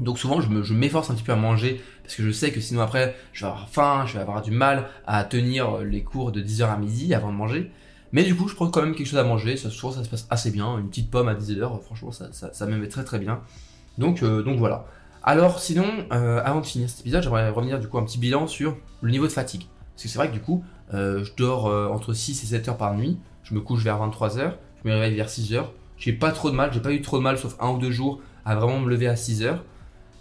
Donc 0.04 0.20
souvent 0.20 0.42
je, 0.42 0.74
m'efforce 0.74 1.10
un 1.10 1.16
petit 1.16 1.24
peu 1.24 1.32
à 1.32 1.38
manger 1.38 1.82
parce 2.04 2.16
que 2.16 2.24
je 2.24 2.32
sais 2.32 2.52
que 2.52 2.62
sinon 2.62 2.82
après 2.82 3.16
je 3.32 3.42
vais 3.42 3.52
avoir 3.52 3.70
faim, 3.70 4.04
je 4.06 4.14
vais 4.14 4.20
avoir 4.20 4.42
du 4.42 4.52
mal 4.52 4.88
à 5.08 5.24
tenir 5.24 5.80
les 5.80 6.04
cours 6.04 6.32
de 6.32 6.42
10h 6.42 6.66
à 6.66 6.78
midi 6.78 7.14
avant 7.14 7.32
de 7.32 7.38
manger. 7.38 7.72
Mais 8.12 8.24
du 8.24 8.36
coup 8.36 8.48
je 8.48 8.56
prends 8.56 8.70
quand 8.70 8.82
même 8.82 8.96
quelque 8.96 9.08
chose 9.08 9.20
à 9.20 9.24
manger, 9.24 9.58
ça, 9.58 9.70
souvent 9.70 9.94
ça 9.94 10.04
se 10.04 10.10
passe 10.10 10.28
assez 10.30 10.52
bien, 10.52 10.78
une 10.78 10.90
petite 10.90 11.10
pomme 11.10 11.28
à 11.28 11.34
10h, 11.34 11.82
franchement 11.82 12.12
ça, 12.12 12.30
ça, 12.32 12.68
très 12.90 13.04
très 13.04 13.20
bien. 13.20 13.42
Donc, 13.98 14.24
euh, 14.24 14.44
voilà. 14.58 14.86
Alors 15.26 15.60
sinon, 15.60 15.86
euh, 16.12 16.42
avant 16.44 16.60
de 16.60 16.66
finir 16.66 16.90
cet 16.90 17.00
épisode, 17.00 17.24
j'aimerais 17.24 17.50
revenir 17.50 17.80
du 17.80 17.88
coup 17.88 17.98
un 17.98 18.04
petit 18.04 18.18
bilan 18.18 18.46
sur 18.46 18.76
le 19.02 19.10
niveau 19.10 19.26
de 19.26 19.32
fatigue. 19.32 19.68
Parce 19.94 20.04
que 20.04 20.10
c'est 20.10 20.18
vrai 20.18 20.28
que 20.28 20.34
du 20.34 20.42
coup, 20.42 20.66
euh, 20.94 21.24
je 21.24 21.32
dors 21.38 21.68
euh, 21.68 21.88
entre 21.88 22.14
6 22.14 22.44
et 22.44 22.46
7 22.46 22.68
heures 22.68 22.78
par 22.78 22.94
nuit, 22.94 23.18
je 23.44 23.54
me 23.54 23.62
couche 23.62 23.84
vers 23.84 23.98
23 24.00 24.38
heures, 24.38 24.58
je 24.84 24.90
me 24.90 24.94
réveille 24.94 25.16
vers 25.16 25.30
6 25.30 25.54
heures. 25.54 25.72
J'ai 25.98 26.12
pas 26.12 26.32
trop 26.32 26.52
de 26.52 26.56
mal, 26.56 26.74
j'ai 26.74 26.82
pas 26.82 26.92
eu 26.92 27.02
trop 27.02 27.20
de 27.20 27.24
mal 27.24 27.38
sauf 27.38 27.56
un 27.62 27.70
ou 27.70 27.78
deux 27.78 27.92
jours 27.92 28.20
à 28.44 28.56
vraiment 28.56 28.80
me 28.80 28.90
lever 28.90 29.08
à 29.08 29.16
6 29.16 29.44
heures. 29.44 29.64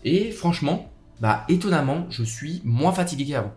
Et 0.05 0.31
franchement, 0.31 0.91
bah 1.21 1.45
étonnamment, 1.49 2.07
je 2.11 2.25
suis 2.25 2.61
moins 2.65 2.93
fatigué 2.93 3.27
qu'avant. 3.27 3.53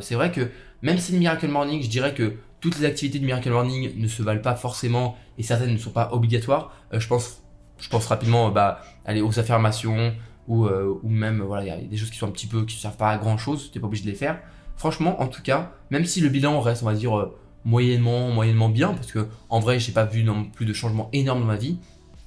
c'est 0.00 0.14
vrai 0.14 0.32
que 0.32 0.50
même 0.82 0.98
si 0.98 1.12
le 1.12 1.18
Miracle 1.18 1.48
Morning, 1.48 1.82
je 1.82 1.88
dirais 1.88 2.14
que 2.14 2.34
toutes 2.60 2.78
les 2.78 2.86
activités 2.86 3.18
du 3.18 3.26
Miracle 3.26 3.50
Morning 3.50 3.92
ne 3.96 4.08
se 4.08 4.22
valent 4.22 4.40
pas 4.40 4.54
forcément 4.54 5.16
et 5.36 5.42
certaines 5.42 5.72
ne 5.72 5.78
sont 5.78 5.90
pas 5.90 6.10
obligatoires. 6.12 6.72
je 6.92 7.06
pense, 7.06 7.42
je 7.78 7.88
pense 7.88 8.06
rapidement 8.06 8.50
bah, 8.50 8.80
aller 9.04 9.20
aux 9.20 9.38
affirmations, 9.38 10.14
ou, 10.48 10.64
euh, 10.64 10.98
même 11.04 11.42
voilà 11.42 11.76
il 11.76 11.84
y 11.84 11.88
des 11.88 11.96
choses 11.96 12.10
qui 12.10 12.16
sont 12.16 12.26
un 12.26 12.32
petit 12.32 12.46
peu 12.46 12.64
qui 12.64 12.76
ne 12.76 12.80
servent 12.80 12.96
pas 12.96 13.10
à 13.10 13.18
grand 13.18 13.36
chose 13.36 13.70
t'es 13.70 13.78
pas 13.78 13.86
obligé 13.86 14.04
de 14.04 14.10
les 14.10 14.16
faire 14.16 14.40
franchement 14.76 15.20
en 15.20 15.28
tout 15.28 15.42
cas 15.42 15.72
même 15.90 16.06
si 16.06 16.20
le 16.20 16.30
bilan 16.30 16.60
reste 16.60 16.82
on 16.82 16.86
va 16.86 16.94
dire 16.94 17.16
euh, 17.16 17.38
moyennement 17.64 18.30
moyennement 18.30 18.70
bien 18.70 18.94
parce 18.94 19.12
que 19.12 19.28
en 19.50 19.60
vrai 19.60 19.78
j'ai 19.78 19.92
pas 19.92 20.06
vu 20.06 20.24
non 20.24 20.44
plus 20.44 20.64
de 20.64 20.72
changement 20.72 21.10
énorme 21.12 21.40
dans 21.40 21.46
ma 21.46 21.56
vie 21.56 21.78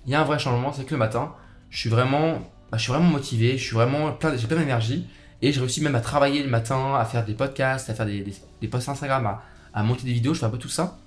il 0.06 0.12
y 0.12 0.16
a 0.16 0.22
un 0.22 0.24
vrai 0.24 0.38
changement 0.38 0.72
c'est 0.72 0.86
que 0.86 0.92
le 0.92 1.00
matin 1.00 1.34
je 1.72 1.80
suis 1.80 1.90
vraiment 1.90 2.40
bah, 2.72 2.78
je 2.78 2.84
suis 2.84 2.92
vraiment 2.92 3.10
motivé 3.10 3.58
je 3.58 3.64
suis 3.64 3.76
vraiment 3.76 4.12
plein 4.12 4.36
j'ai 4.36 4.48
plein 4.48 4.58
d'énergie. 4.58 5.08
Et 5.44 5.52
je 5.52 5.60
réussis 5.60 5.82
même 5.82 5.96
à 5.96 6.02
travailler 6.02 6.44
le 6.44 6.50
matin 6.50 6.96
à 6.96 7.04
faire 7.04 7.26
des 7.26 7.34
podcasts 7.34 7.90
à 7.90 7.94
faire 7.94 8.06
des, 8.06 8.68
posts 8.68 8.90
Instagram 8.90 9.38
à, 9.74 9.84
monter 9.84 10.06
des 10.06 10.14
vidéos 10.14 10.34
je 10.34 10.40
fais 10.40 10.46
un 10.46 10.50
peu 10.50 10.58
tout 10.58 10.70
ça. 10.70 10.98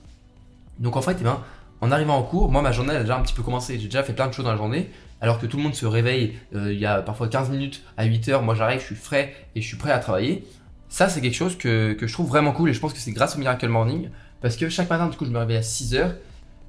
Donc 0.79 0.97
en 0.97 1.03
fait 1.03 1.17
eh 1.21 1.25
ben, 1.25 1.41
en 1.81 1.91
arrivant 1.91 2.17
en 2.17 2.23
cours 2.23 2.51
moi 2.51 2.63
ma 2.63 2.73
journée 2.73 2.91
elle 2.91 2.99
a 2.99 3.03
déjà 3.03 3.17
un 3.17 3.23
petit 3.23 3.35
peu 3.35 3.43
commencé. 3.43 3.79
J'ai 3.79 3.87
déjà 3.87 4.03
fait 4.03 4.13
plein 4.13 4.29
de 4.29 4.33
choses 4.33 4.45
dans 4.45 4.53
la 4.53 4.57
journée. 4.57 4.91
Alors 5.21 5.39
que 5.39 5.47
tout 5.47 5.57
le 5.57 5.63
monde 5.63 5.75
se 5.75 5.87
réveille 5.87 6.37
euh, 6.55 6.73
il 6.73 6.79
y 6.79 6.85
a 6.85 7.01
parfois 7.01 7.29
15 7.29 7.49
minutes 7.51 7.83
à 7.97 8.05
8 8.05 8.29
heures, 8.29 8.43
moi 8.43 8.55
j'arrive, 8.55 8.81
je 8.81 8.87
suis 8.87 8.95
frais 8.95 9.35
et 9.55 9.63
je 9.63 9.67
suis 9.67 9.77
prêt 9.77 9.91
à 9.91 9.99
travailler. 9.99 10.45
Ça, 10.95 11.09
c'est 11.09 11.21
quelque 11.21 11.35
chose 11.35 11.59
que, 11.59 11.97
je 12.01 12.13
trouve 12.13 12.29
vraiment 12.29 12.53
cool 12.53 12.71
et 12.71 12.73
je 12.73 12.79
pense 12.79 12.93
que 12.93 13.01
c'est 13.01 13.11
grâce 13.11 13.35
au 13.35 13.41
Miracle 13.41 13.67
Morning. 13.67 14.11
Parce 14.41 14.57
que 14.57 14.69
chaque 14.69 14.89
matin, 14.89 15.09
du 15.09 15.17
coup, 15.17 15.25
je 15.25 15.31
me 15.33 15.39
réveille 15.39 15.57
à 15.57 15.63
6 15.63 15.97
heures 15.97 16.15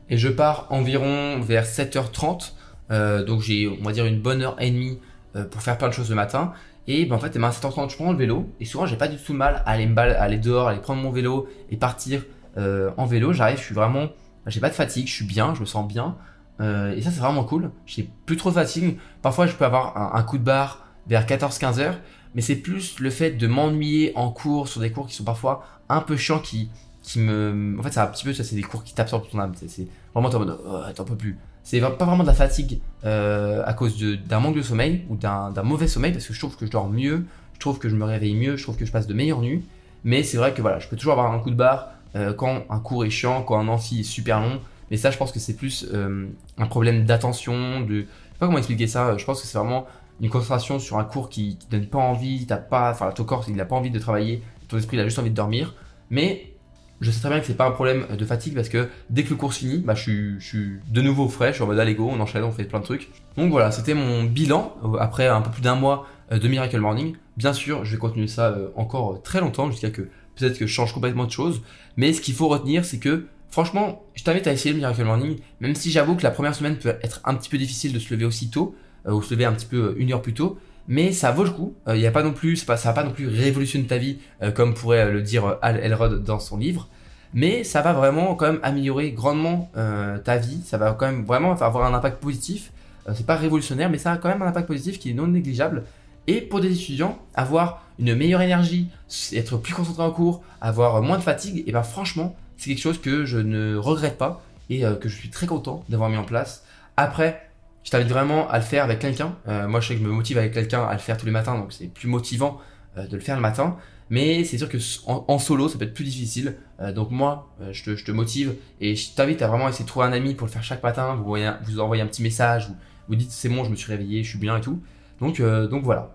et 0.10 0.17
je 0.17 0.29
pars 0.29 0.65
environ 0.71 1.39
vers 1.41 1.63
7h30. 1.63 2.53
Euh, 2.91 3.23
donc 3.23 3.41
j'ai, 3.41 3.67
on 3.67 3.83
va 3.83 3.91
dire, 3.91 4.05
une 4.05 4.21
bonne 4.21 4.41
heure 4.41 4.55
et 4.59 4.69
demie 4.71 4.99
euh, 5.35 5.45
pour 5.45 5.61
faire 5.61 5.77
plein 5.77 5.87
de 5.87 5.93
choses 5.93 6.09
le 6.09 6.15
matin. 6.15 6.53
Et 6.87 7.05
ben, 7.05 7.15
en 7.15 7.19
fait, 7.19 7.35
à 7.35 7.49
7h30, 7.49 7.89
je 7.89 7.95
prends 7.95 8.11
le 8.11 8.17
vélo 8.17 8.49
et 8.59 8.65
souvent, 8.65 8.85
j'ai 8.85 8.95
pas 8.97 9.07
du 9.07 9.17
tout 9.17 9.33
de 9.33 9.37
mal 9.37 9.63
à 9.65 9.71
aller, 9.71 9.87
me 9.87 9.97
à 9.97 10.21
aller 10.21 10.37
dehors, 10.37 10.67
aller 10.67 10.79
prendre 10.79 11.01
mon 11.01 11.11
vélo 11.11 11.47
et 11.69 11.77
partir 11.77 12.23
en 12.57 13.05
vélo. 13.05 13.33
J'arrive, 13.33 13.57
je 13.57 13.63
suis 13.63 13.75
vraiment, 13.75 14.07
j'ai 14.47 14.61
pas 14.61 14.69
de 14.69 14.75
fatigue, 14.75 15.07
je 15.07 15.13
suis 15.13 15.25
bien, 15.25 15.53
je 15.55 15.61
me 15.61 15.65
sens 15.65 15.85
bien. 15.87 16.15
Euh, 16.61 16.95
et 16.95 17.01
ça, 17.01 17.11
c'est 17.11 17.19
vraiment 17.19 17.43
cool. 17.43 17.71
J'ai 17.85 18.09
plus 18.25 18.37
trop 18.37 18.49
de 18.49 18.55
fatigue. 18.55 18.97
Parfois, 19.21 19.47
je 19.47 19.55
peux 19.55 19.65
avoir 19.65 20.15
un, 20.15 20.23
coup 20.23 20.37
de 20.37 20.43
barre 20.43 20.85
vers 21.07 21.25
14-15 21.25 21.79
heures. 21.79 21.99
Mais 22.33 22.41
c'est 22.41 22.57
plus 22.57 22.99
le 22.99 23.09
fait 23.09 23.31
de 23.31 23.47
m'ennuyer 23.47 24.11
en 24.15 24.29
cours 24.29 24.67
sur 24.67 24.81
des 24.81 24.91
cours 24.91 25.07
qui 25.07 25.15
sont 25.15 25.23
parfois 25.23 25.63
un 25.87 26.01
peu 26.01 26.17
chiants 26.17 26.39
qui, 26.39 26.69
qui 27.01 27.19
me. 27.19 27.75
En 27.79 27.83
fait, 27.83 27.91
c'est 27.91 27.99
un 27.99 28.07
petit 28.07 28.25
peu 28.25 28.33
ça, 28.33 28.43
c'est 28.43 28.55
des 28.55 28.63
cours 28.63 28.83
qui 28.83 28.93
tapent 28.93 29.09
ton 29.09 29.39
âme. 29.39 29.53
C'est 29.55 29.87
vraiment 30.13 30.29
en 30.29 30.39
mode, 30.39 30.59
oh, 30.65 30.81
t'en 30.93 31.05
peux 31.05 31.15
plus. 31.15 31.37
C'est 31.65 31.82
pas 31.82 32.06
vraiment 32.06 32.21
de 32.21 32.28
la 32.28 32.36
fatigue 32.36 32.80
euh, 33.06 33.63
à 33.65 33.73
cause 33.73 33.99
d'un 33.99 34.39
manque 34.39 34.56
de 34.56 34.62
sommeil 34.62 35.04
ou 35.10 35.17
d'un 35.17 35.51
mauvais 35.63 35.88
sommeil 35.88 36.12
parce 36.12 36.28
que 36.28 36.32
je 36.32 36.39
trouve 36.39 36.56
que 36.56 36.67
je 36.67 36.71
dors 36.71 36.88
mieux, 36.88 37.25
je 37.56 37.60
trouve 37.60 37.80
que 37.80 37.89
je 37.89 37.95
me 37.95 38.06
réveille 38.06 38.36
mieux, 38.36 38.56
je 38.56 38.62
trouve 38.62 38.78
que 38.78 38.86
je 38.86 38.91
passe 38.91 39.08
de 39.08 39.15
meilleures 39.15 39.41
nuits. 39.41 39.65
Mais 40.04 40.21
c'est 40.21 40.38
vrai 40.38 40.54
que 40.54 40.62
voilà, 40.62 40.78
je 40.78 40.88
peux 40.88 40.95
toujours 40.95 41.13
avoir 41.13 41.34
un 41.34 41.39
coup 41.39 41.49
de 41.49 41.56
barre 41.56 41.89
euh, 42.15 42.34
quand 42.34 42.65
un 42.69 42.80
cours 42.80 43.04
est 43.04 43.10
chiant, 43.10 43.41
quand 43.41 43.60
un 43.60 43.67
amphi 43.67 44.01
est 44.01 44.04
super 44.04 44.41
long. 44.41 44.62
Mais 44.91 44.97
ça, 44.97 45.10
je 45.10 45.17
pense 45.17 45.32
que 45.32 45.39
c'est 45.39 45.56
plus 45.56 45.88
euh, 45.91 46.28
un 46.60 46.67
problème 46.67 47.06
d'attention, 47.06 47.82
de. 47.82 47.95
Je 47.95 48.01
sais 48.01 48.39
pas 48.39 48.45
comment 48.45 48.60
expliquer 48.60 48.86
ça. 48.86 49.17
Je 49.17 49.25
pense 49.25 49.41
que 49.41 49.47
c'est 49.47 49.58
vraiment 49.58 49.88
une 50.21 50.30
concentration 50.30 50.78
sur 50.78 50.99
un 50.99 51.04
cours 51.04 51.30
qui, 51.30 51.58
donne 51.71 51.88
pas 51.88 51.97
envie, 51.97 52.45
t'as 52.45 52.58
pas, 52.58 52.91
enfin 52.91 53.10
ton 53.10 53.23
corps 53.23 53.43
il 53.47 53.60
a 53.60 53.65
pas 53.65 53.75
envie 53.75 53.89
de 53.89 53.97
travailler, 53.97 54.43
ton 54.67 54.78
esprit 54.78 54.97
il 54.97 54.99
a 54.99 55.06
juste 55.06 55.17
envie 55.17 55.32
de 55.32 55.36
dormir. 55.36 55.73
Mais 56.12 56.54
je 57.01 57.12
sais 57.12 57.19
très 57.19 57.29
bien 57.29 57.39
que 57.39 57.45
c'est 57.45 57.58
pas 57.58 57.67
un 57.67 57.71
problème 57.71 58.05
de 58.17 58.25
fatigue 58.25 58.55
parce 58.55 58.69
que 58.69 58.89
dès 59.10 59.23
que 59.23 59.29
le 59.29 59.36
cours 59.36 59.53
finit, 59.53 59.79
bah, 59.79 59.95
je, 59.95 60.39
suis, 60.39 60.79
de 60.88 61.01
nouveau 61.01 61.27
frais, 61.27 61.49
je 61.49 61.55
suis 61.55 61.63
en 61.63 61.67
mode 61.67 61.79
allez 61.79 61.95
go, 61.95 62.10
on 62.12 62.19
enchaîne, 62.19 62.43
on 62.43 62.51
fait 62.51 62.63
plein 62.63 62.79
de 62.79 62.86
trucs. 62.86 63.10
Donc 63.38 63.51
voilà, 63.51 63.71
c'était 63.71 63.93
mon 63.93 64.23
bilan 64.23 64.75
euh, 64.84 64.97
après 64.99 65.27
un 65.27 65.41
peu 65.41 65.51
plus 65.51 65.62
d'un 65.62 65.75
mois 65.75 66.08
euh, 66.31 66.39
de 66.39 66.47
Miracle 66.47 66.79
Morning. 66.79 67.15
Bien 67.38 67.53
sûr, 67.53 67.84
je 67.84 67.91
vais 67.91 67.97
continuer 67.97 68.27
ça 68.27 68.55
encore 68.75 69.21
très 69.21 69.41
longtemps 69.41 69.69
jusqu'à 69.69 69.89
que 69.89 70.03
peut-être 70.36 70.58
que 70.58 70.67
je 70.67 70.73
change 70.73 70.93
complètement 70.93 71.25
de 71.25 71.31
choses. 71.31 71.62
Mais 71.97 72.13
ce 72.13 72.21
qu'il 72.21 72.34
faut 72.34 72.47
retenir, 72.47 72.86
c'est 72.86 72.99
que 72.99 73.27
Franchement, 73.55 74.03
je 74.15 74.23
t'invite 74.25 74.47
à 74.47 74.51
essayer 74.51 74.73
le 74.73 74.79
Miracle 74.79 75.05
Morning, 75.05 75.38
même 75.62 75.75
si 75.75 75.89
j'avoue 75.89 76.15
que 76.15 76.23
la 76.23 76.31
première 76.31 76.53
semaine 76.53 76.75
peut 76.75 76.89
être 77.01 77.21
un 77.23 77.34
petit 77.36 77.47
peu 77.47 77.58
difficile 77.58 77.93
de 77.93 77.99
se 77.99 78.13
lever 78.13 78.25
aussi 78.25 78.49
tôt, 78.49 78.75
euh, 79.08 79.13
ou 79.13 79.21
se 79.21 79.34
lever 79.34 79.45
un 79.45 79.53
petit 79.53 79.65
peu 79.65 79.77
euh, 79.77 79.95
une 79.95 80.12
heure 80.12 80.21
plus 80.21 80.34
tôt, 80.34 80.60
mais 80.87 81.11
ça 81.11 81.31
vaut 81.31 81.43
le 81.43 81.49
coup. 81.49 81.75
Il 81.87 82.03
euh, 82.03 82.07
a 82.07 82.11
pas 82.11 82.23
non 82.23 82.33
plus, 82.33 82.63
pas, 82.63 82.77
ça 82.77 82.89
va 82.89 83.01
pas 83.01 83.03
non 83.03 83.11
plus 83.11 83.27
révolutionner 83.27 83.87
ta 83.87 83.97
vie, 83.97 84.19
comme 84.53 84.73
pourrait 84.73 85.11
le 85.11 85.21
dire 85.21 85.57
Al 85.61 85.77
Elrod 85.77 86.23
dans 86.23 86.39
son 86.39 86.57
livre. 86.57 86.87
mais 87.33 87.63
ça 87.63 87.81
va 87.81 87.93
vraiment 87.93 88.35
quand 88.35 88.45
même 88.45 88.59
améliorer 88.63 89.11
grandement 89.11 89.69
euh, 89.77 90.17
ta 90.19 90.37
vie. 90.37 90.61
Ça 90.63 90.77
va 90.77 90.93
quand 90.93 91.05
même 91.05 91.25
vraiment 91.25 91.53
avoir 91.53 91.85
un 91.85 91.93
impact 91.93 92.21
positif. 92.21 92.71
Euh, 93.07 93.13
c'est 93.15 93.25
pas 93.25 93.35
révolutionnaire, 93.35 93.89
mais 93.89 93.97
ça 93.97 94.11
a 94.11 94.17
quand 94.17 94.29
même 94.29 94.41
un 94.41 94.47
impact 94.47 94.67
positif 94.67 94.99
qui 94.99 95.11
est 95.11 95.13
non 95.13 95.27
négligeable. 95.27 95.83
Et 96.27 96.41
pour 96.41 96.59
des 96.59 96.71
étudiants, 96.71 97.19
avoir 97.35 97.83
une 97.99 98.15
meilleure 98.15 98.41
énergie, 98.41 98.89
être 99.33 99.57
plus 99.57 99.73
concentré 99.73 100.03
en 100.03 100.11
cours, 100.11 100.43
avoir 100.59 101.01
moins 101.01 101.17
de 101.17 101.23
fatigue, 101.23 101.63
et 101.67 101.71
ben 101.71 101.83
franchement, 101.83 102.35
c'est 102.57 102.69
quelque 102.69 102.81
chose 102.81 102.99
que 102.99 103.25
je 103.25 103.37
ne 103.37 103.75
regrette 103.75 104.17
pas 104.17 104.41
et 104.71 104.81
que 104.99 105.07
je 105.07 105.15
suis 105.15 105.29
très 105.29 105.45
content 105.45 105.83
d'avoir 105.87 106.09
mis 106.09 106.17
en 106.17 106.23
place. 106.23 106.63
Après, 106.97 107.45
je 107.85 107.91
t'invite 107.91 108.09
vraiment 108.09 108.49
à 108.49 108.57
le 108.57 108.63
faire 108.63 108.83
avec 108.83 108.99
quelqu'un. 108.99 109.35
moi, 109.45 109.79
je 109.79 109.87
sais 109.87 109.93
que 109.93 110.01
je 110.01 110.05
me 110.05 110.11
motive 110.11 110.37
avec 110.37 110.53
quelqu'un 110.53 110.83
à 110.83 110.91
le 110.93 110.99
faire 110.99 111.15
tous 111.15 111.25
les 111.25 111.31
matins, 111.31 111.55
donc 111.57 111.71
c'est 111.71 111.87
plus 111.87 112.09
motivant 112.09 112.59
de 112.97 113.15
le 113.15 113.21
faire 113.21 113.35
le 113.35 113.41
matin. 113.41 113.77
Mais 114.09 114.43
c'est 114.43 114.57
sûr 114.57 114.69
que 114.69 114.77
en, 115.07 115.39
solo, 115.39 115.67
ça 115.67 115.77
peut 115.77 115.85
être 115.85 115.93
plus 115.93 116.03
difficile. 116.03 116.57
Euh, 116.79 116.91
donc 116.91 117.09
moi, 117.11 117.49
euh, 117.61 117.73
je, 117.73 117.91
te, 117.95 118.11
motive 118.11 118.55
et 118.79 118.95
je 118.95 119.13
t'invite 119.13 119.41
à 119.41 119.47
vraiment 119.47 119.67
essayer 119.67 119.83
de 119.83 119.89
trouver 119.89 120.05
un 120.05 120.13
ami 120.13 120.35
pour 120.35 120.45
le 120.45 120.51
faire 120.51 120.63
chaque 120.63 120.83
matin. 120.83 121.15
Vous, 121.15 121.23
voyez, 121.23 121.51
vous 121.63 121.79
envoyez 121.79 122.03
un 122.03 122.07
petit 122.07 122.21
message, 122.21 122.67
vous, 122.67 122.75
vous 123.09 123.15
dites 123.15 123.31
c'est 123.31 123.49
bon, 123.49 123.63
je 123.63 123.71
me 123.71 123.75
suis 123.75 123.91
réveillé, 123.91 124.23
je 124.23 124.29
suis 124.29 124.37
bien 124.37 124.57
et 124.57 124.61
tout. 124.61 124.79
Donc, 125.19 125.39
euh, 125.39 125.67
voilà. 125.83 126.11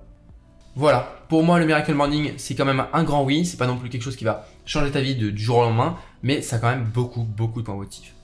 Voilà, 0.77 1.13
pour 1.29 1.43
moi 1.43 1.59
le 1.59 1.67
Miracle 1.67 1.93
Morning 1.95 2.33
c'est 2.37 2.55
quand 2.55 2.65
même 2.65 2.85
un 2.93 3.03
grand 3.03 3.25
oui, 3.25 3.45
c'est 3.45 3.57
pas 3.57 3.67
non 3.67 3.77
plus 3.77 3.91
quelque 3.91 4.03
chose 4.03 4.15
qui 4.15 4.23
va 4.23 4.47
changer 4.65 4.93
ta 4.93 5.01
vie 5.01 5.17
du 5.17 5.37
jour 5.37 5.59
au 5.59 5.63
lendemain, 5.63 5.97
mais 6.23 6.43
ça 6.43 6.57
a 6.57 6.59
quand 6.61 6.71
même 6.71 6.85
beaucoup 6.85 7.25
beaucoup 7.25 7.61
de 7.61 7.67
points 7.67 7.77
positifs. 7.77 8.15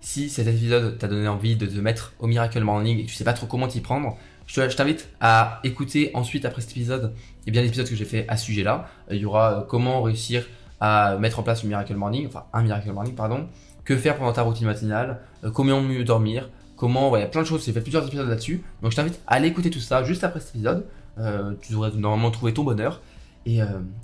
Si 0.00 0.30
cet 0.30 0.46
épisode 0.46 0.98
t'a 0.98 1.08
donné 1.08 1.28
envie 1.28 1.56
de 1.56 1.66
te 1.66 1.78
mettre 1.78 2.14
au 2.18 2.26
Miracle 2.26 2.60
Morning 2.60 2.98
et 2.98 3.04
que 3.04 3.08
tu 3.08 3.14
sais 3.14 3.24
pas 3.24 3.34
trop 3.34 3.46
comment 3.46 3.68
t'y 3.68 3.80
prendre, 3.80 4.16
je 4.46 4.74
t'invite 4.74 5.08
à 5.20 5.60
écouter 5.62 6.10
ensuite, 6.14 6.44
après 6.44 6.60
cet 6.60 6.72
épisode, 6.72 7.12
et 7.14 7.42
eh 7.46 7.50
bien 7.50 7.62
l'épisode 7.62 7.88
que 7.88 7.94
j'ai 7.94 8.04
fait 8.04 8.24
à 8.28 8.36
ce 8.36 8.46
sujet-là. 8.46 8.88
Il 9.10 9.18
y 9.18 9.24
aura 9.24 9.52
euh, 9.52 9.60
comment 9.62 10.02
réussir 10.02 10.46
à 10.80 11.16
mettre 11.18 11.38
en 11.38 11.42
place 11.42 11.62
le 11.62 11.68
Miracle 11.68 11.94
Morning, 11.94 12.26
enfin 12.26 12.44
un 12.52 12.62
Miracle 12.62 12.90
Morning, 12.92 13.14
pardon. 13.14 13.46
Que 13.84 13.96
faire 13.96 14.16
pendant 14.16 14.32
ta 14.32 14.42
routine 14.42 14.66
matinale, 14.66 15.20
euh, 15.44 15.50
comment 15.50 15.80
mieux 15.80 16.04
dormir, 16.04 16.48
comment, 16.76 17.14
il 17.16 17.20
y 17.20 17.22
a 17.22 17.28
plein 17.28 17.42
de 17.42 17.46
choses, 17.46 17.64
j'ai 17.64 17.72
fait 17.72 17.80
plusieurs 17.80 18.06
épisodes 18.06 18.28
là-dessus. 18.28 18.62
Donc 18.82 18.90
je 18.90 18.96
t'invite 18.96 19.20
à 19.26 19.34
aller 19.34 19.48
écouter 19.48 19.70
tout 19.70 19.80
ça 19.80 20.02
juste 20.02 20.24
après 20.24 20.40
cet 20.40 20.50
épisode. 20.50 20.86
Euh, 21.18 21.52
tu 21.60 21.72
devrais 21.72 21.92
normalement 21.92 22.30
trouver 22.30 22.54
ton 22.54 22.64
bonheur. 22.64 23.02
Et, 23.46 23.60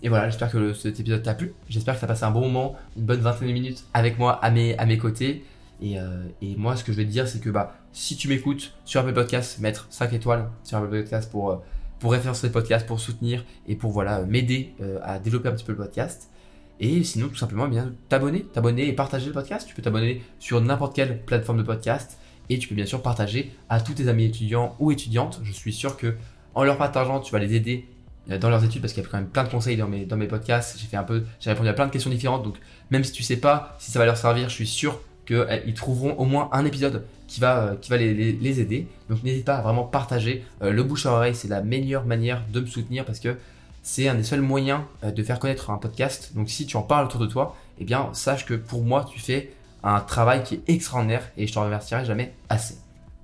voilà, 0.09 0.29
j'espère 0.29 0.51
que 0.51 0.73
cet 0.73 0.99
épisode 0.99 1.23
t'a 1.23 1.35
plu. 1.35 1.55
J'espère 1.69 1.95
que 1.95 2.01
tu 2.01 2.05
as 2.05 2.09
passé 2.09 2.25
un 2.25 2.31
bon 2.31 2.41
moment, 2.41 2.75
une 2.97 3.05
bonne 3.05 3.21
vingtaine 3.21 3.49
de 3.49 3.53
minutes 3.53 3.85
avec 3.95 4.19
moi 4.19 4.33
à 4.43 4.51
mes, 4.51 4.77
à 4.79 4.87
mes 4.87 4.99
côtés. 4.99 5.45
Euh, 5.83 6.29
et, 6.43 6.57
moi, 6.57 6.77
ce 6.77 6.85
que 6.85 6.93
je 6.93 6.97
vais 6.97 7.05
te 7.05 7.11
dire, 7.11 7.29
c'est 7.29 7.41
que 7.41 7.51
bah, 7.51 7.77
si 7.93 8.17
tu 8.17 8.29
m'écoutes 8.29 8.73
sur 8.85 9.01
Apple 9.01 9.13
Podcast, 9.13 9.59
mettre 9.59 9.87
5 9.91 10.13
étoiles 10.13 10.49
sur 10.65 10.79
Apple 10.79 10.91
Podcast 10.91 11.31
pour, 11.31 11.51
euh, 11.51 11.57
pour 11.99 12.13
référencer 12.13 12.47
le 12.47 12.53
podcast, 12.53 12.87
pour 12.87 13.01
soutenir 13.01 13.45
et 13.67 13.77
pour 13.77 13.91
voilà, 13.91 14.23
m'aider 14.23 14.75
euh, 14.81 14.99
à 15.03 15.19
développer 15.19 15.49
un 15.49 15.53
petit 15.53 15.65
peu 15.65 15.73
le 15.73 15.79
podcast. 15.79 16.31
Et 16.79 17.05
sinon, 17.05 17.29
tout 17.29 17.37
simplement, 17.37 17.67
eh 17.67 17.71
bien 17.71 17.95
t'abonner, 18.09 18.43
t'abonner 18.43 18.87
et 18.89 18.93
partager 18.93 19.27
le 19.27 19.33
podcast. 19.33 19.67
Tu 19.67 19.75
peux 19.75 19.83
t'abonner 19.83 20.23
sur 20.39 20.61
n'importe 20.61 20.95
quelle 20.95 21.25
plateforme 21.25 21.59
de 21.59 21.63
podcast 21.63 22.19
et 22.51 22.59
tu 22.59 22.69
peux 22.69 22.75
bien 22.75 22.85
sûr 22.85 23.03
partager 23.03 23.51
à 23.71 23.81
tous 23.81 23.95
tes 23.95 24.09
amis 24.09 24.27
étudiants 24.27 24.77
ou 24.79 24.93
étudiantes. 24.93 25.41
Je 25.43 25.53
suis 25.53 25.73
sûr 25.73 25.97
que 25.97 26.17
en 26.55 26.65
leur 26.65 26.77
partageant, 26.77 27.21
tu 27.21 27.33
vas 27.33 27.39
les 27.39 27.55
aider 27.55 27.89
dans 28.27 28.51
leurs 28.51 28.63
études 28.63 28.83
parce 28.83 28.93
qu'il 28.93 29.03
y 29.03 29.07
a 29.07 29.09
quand 29.09 29.17
même 29.17 29.29
plein 29.29 29.45
de 29.45 29.49
conseils 29.49 29.77
dans 29.79 29.89
mes, 29.89 30.05
dans 30.05 30.17
mes 30.17 30.27
podcasts. 30.27 30.79
J'ai 30.79 30.87
fait 30.87 30.97
un 30.99 31.03
peu, 31.03 31.25
j'ai 31.41 31.51
répondu 31.51 31.69
à 31.69 31.73
plein 31.73 31.87
de 31.87 31.93
questions 31.93 32.11
différentes. 32.11 32.43
Donc, 32.43 32.57
même 32.91 33.05
si 33.05 33.13
tu 33.13 33.23
sais 33.23 33.39
pas 33.39 33.75
si 33.79 33.91
ça 33.91 33.99
va 33.99 34.05
leur 34.05 34.19
servir, 34.19 34.51
je 34.51 34.55
suis 34.55 34.67
sûr 34.67 35.01
qu'ils 35.27 35.47
eh, 35.67 35.75
trouveront 35.75 36.15
au 36.15 36.25
moins 36.25 36.49
un 36.53 36.65
épisode 36.65 37.05
qui 37.27 37.41
va, 37.41 37.59
euh, 37.59 37.75
qui 37.77 37.91
va 37.91 37.97
les, 37.97 38.61
aider. 38.61 38.87
Donc 39.09 39.23
n'hésite 39.23 39.45
pas 39.45 39.57
à 39.57 39.63
vraiment 39.63 39.85
partager. 39.85 40.45
Euh, 40.63 40.71
le 40.71 40.83
bouche 40.83 41.07
à 41.07 41.13
oreille, 41.13 41.35
c'est 41.35 41.49
la 41.49 41.63
meilleure 41.63 42.05
manière 42.05 42.43
de 42.53 42.61
me 42.61 42.67
soutenir 42.67 43.05
parce 43.05 43.21
que 43.21 43.37
c'est 43.83 44.09
un 44.09 44.15
des 44.15 44.23
seuls 44.23 44.41
moyens 44.41 44.81
euh, 45.05 45.11
de 45.11 45.23
faire 45.23 45.39
connaître 45.39 45.71
un 45.71 45.79
podcast. 45.79 46.33
Donc 46.35 46.49
si 46.49 46.67
tu 46.67 46.77
en 46.77 46.83
parles 46.83 47.07
autour 47.07 47.21
de 47.21 47.27
toi, 47.27 47.57
eh 47.79 47.85
bien 47.85 48.11
sache 48.13 48.47
que 48.47 48.55
pour 48.55 48.83
moi, 48.83 49.05
tu 49.11 49.19
fais 49.19 49.53
un 49.83 50.01
travail 50.01 50.43
qui 50.43 50.55
est 50.55 50.63
extraordinaire 50.69 51.31
et 51.37 51.47
je 51.47 51.53
te 51.53 51.59
remercierai 51.59 52.05
jamais 52.05 52.35
assez. 52.49 52.77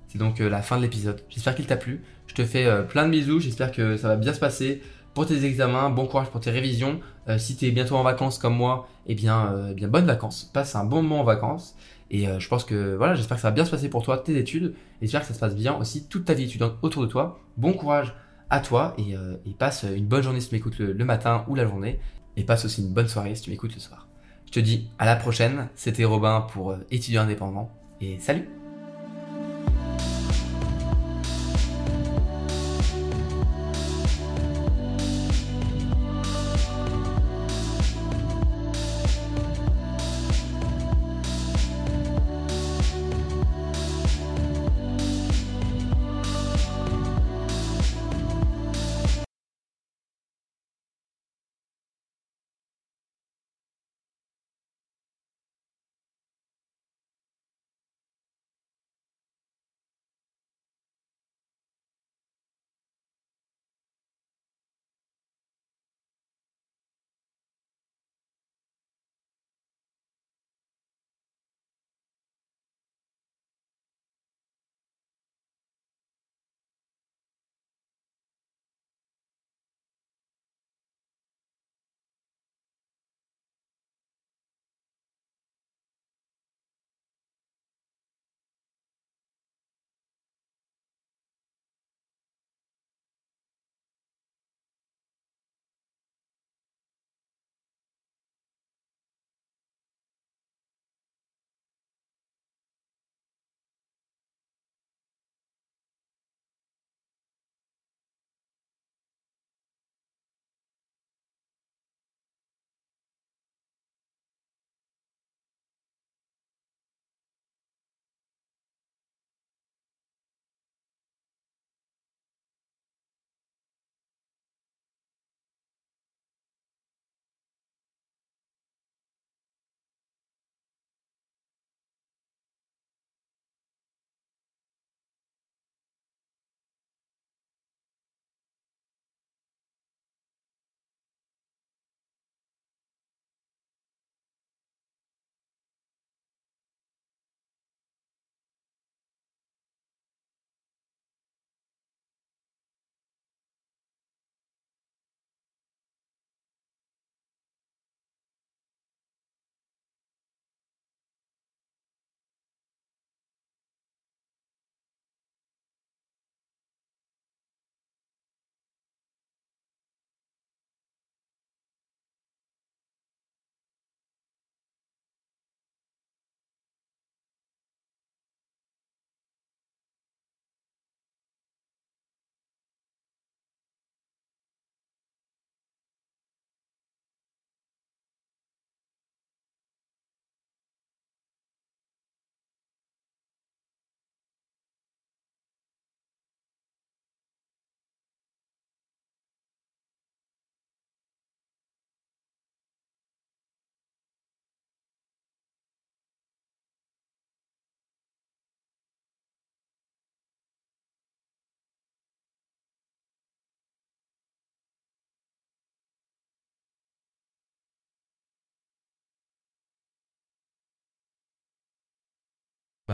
C'est 0.09 0.19
donc 0.19 0.39
la 0.39 0.61
fin 0.61 0.77
de 0.77 0.83
l'épisode. 0.83 1.21
J'espère 1.29 1.55
qu'il 1.55 1.65
t'a 1.65 1.75
plu. 1.75 2.03
Je 2.27 2.35
te 2.35 2.45
fais 2.45 2.67
plein 2.87 3.07
de 3.07 3.11
bisous. 3.11 3.39
J'espère 3.39 3.71
que 3.71 3.97
ça 3.97 4.09
va 4.09 4.15
bien 4.15 4.31
se 4.31 4.39
passer 4.39 4.81
pour 5.13 5.25
tes 5.25 5.45
examens. 5.45 5.89
Bon 5.89 6.05
courage 6.05 6.29
pour 6.29 6.41
tes 6.41 6.51
révisions. 6.51 6.99
si 7.37 7.55
tu 7.55 7.65
es 7.65 7.71
bientôt 7.71 7.95
en 7.95 8.03
vacances 8.03 8.37
comme 8.37 8.55
moi, 8.55 8.87
eh 9.07 9.15
bien, 9.15 9.69
eh 9.69 9.73
bien 9.73 9.87
bonnes 9.87 10.05
vacances. 10.05 10.49
Passe 10.53 10.75
un 10.75 10.83
bon 10.83 11.01
moment 11.03 11.21
en 11.21 11.23
vacances. 11.23 11.75
Et 12.13 12.27
euh, 12.27 12.39
je 12.39 12.47
pense 12.47 12.63
que 12.63 12.95
voilà, 12.95 13.15
j'espère 13.15 13.37
que 13.37 13.41
ça 13.41 13.49
va 13.49 13.55
bien 13.55 13.65
se 13.65 13.71
passer 13.71 13.89
pour 13.89 14.03
toi, 14.03 14.19
tes 14.19 14.37
études. 14.37 14.75
J'espère 15.01 15.21
que 15.21 15.27
ça 15.27 15.33
se 15.33 15.39
passe 15.39 15.55
bien 15.55 15.75
aussi 15.75 16.07
toute 16.07 16.25
ta 16.25 16.35
vie 16.35 16.43
étudiante 16.43 16.75
autour 16.83 17.01
de 17.01 17.07
toi. 17.07 17.39
Bon 17.57 17.73
courage 17.73 18.13
à 18.51 18.59
toi 18.59 18.93
et, 18.99 19.15
euh, 19.15 19.35
passe 19.57 19.83
une 19.83 20.05
bonne 20.05 20.21
journée 20.21 20.39
si 20.39 20.49
tu 20.49 20.55
m'écoutes 20.55 20.77
le, 20.77 21.05
matin 21.05 21.43
ou 21.47 21.55
la 21.55 21.65
journée. 21.65 21.99
Et 22.37 22.43
passe 22.43 22.65
aussi 22.65 22.83
une 22.83 22.93
bonne 22.93 23.07
soirée 23.07 23.33
si 23.33 23.41
tu 23.41 23.49
m'écoutes 23.49 23.73
le 23.73 23.79
soir. 23.79 24.07
Je 24.45 24.51
te 24.51 24.59
dis 24.59 24.89
à 24.99 25.05
la 25.05 25.15
prochaine. 25.15 25.69
C'était 25.73 26.05
Robin 26.05 26.41
pour 26.53 26.71
euh, 26.71 26.85
étudiant 26.91 27.23
indépendant. 27.23 27.71
Et 27.99 28.19
salut 28.19 28.47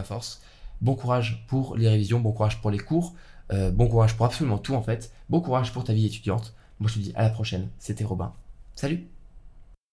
force. 0.03 0.41
Bon 0.81 0.95
courage 0.95 1.45
pour 1.47 1.75
les 1.75 1.89
révisions, 1.89 2.19
bon 2.19 2.31
courage 2.31 2.61
pour 2.61 2.71
les 2.71 2.79
cours, 2.79 3.13
euh, 3.51 3.71
bon 3.71 3.87
courage 3.87 4.15
pour 4.15 4.25
absolument 4.25 4.57
tout 4.57 4.75
en 4.75 4.81
fait. 4.81 5.11
Bon 5.29 5.41
courage 5.41 5.73
pour 5.73 5.83
ta 5.83 5.93
vie 5.93 6.05
étudiante. 6.05 6.53
Moi 6.79 6.89
je 6.89 6.95
te 6.95 6.99
dis 6.99 7.11
à 7.15 7.23
la 7.23 7.29
prochaine, 7.29 7.69
c'était 7.79 8.05
Robin. 8.05 8.33
Salut 8.75 9.18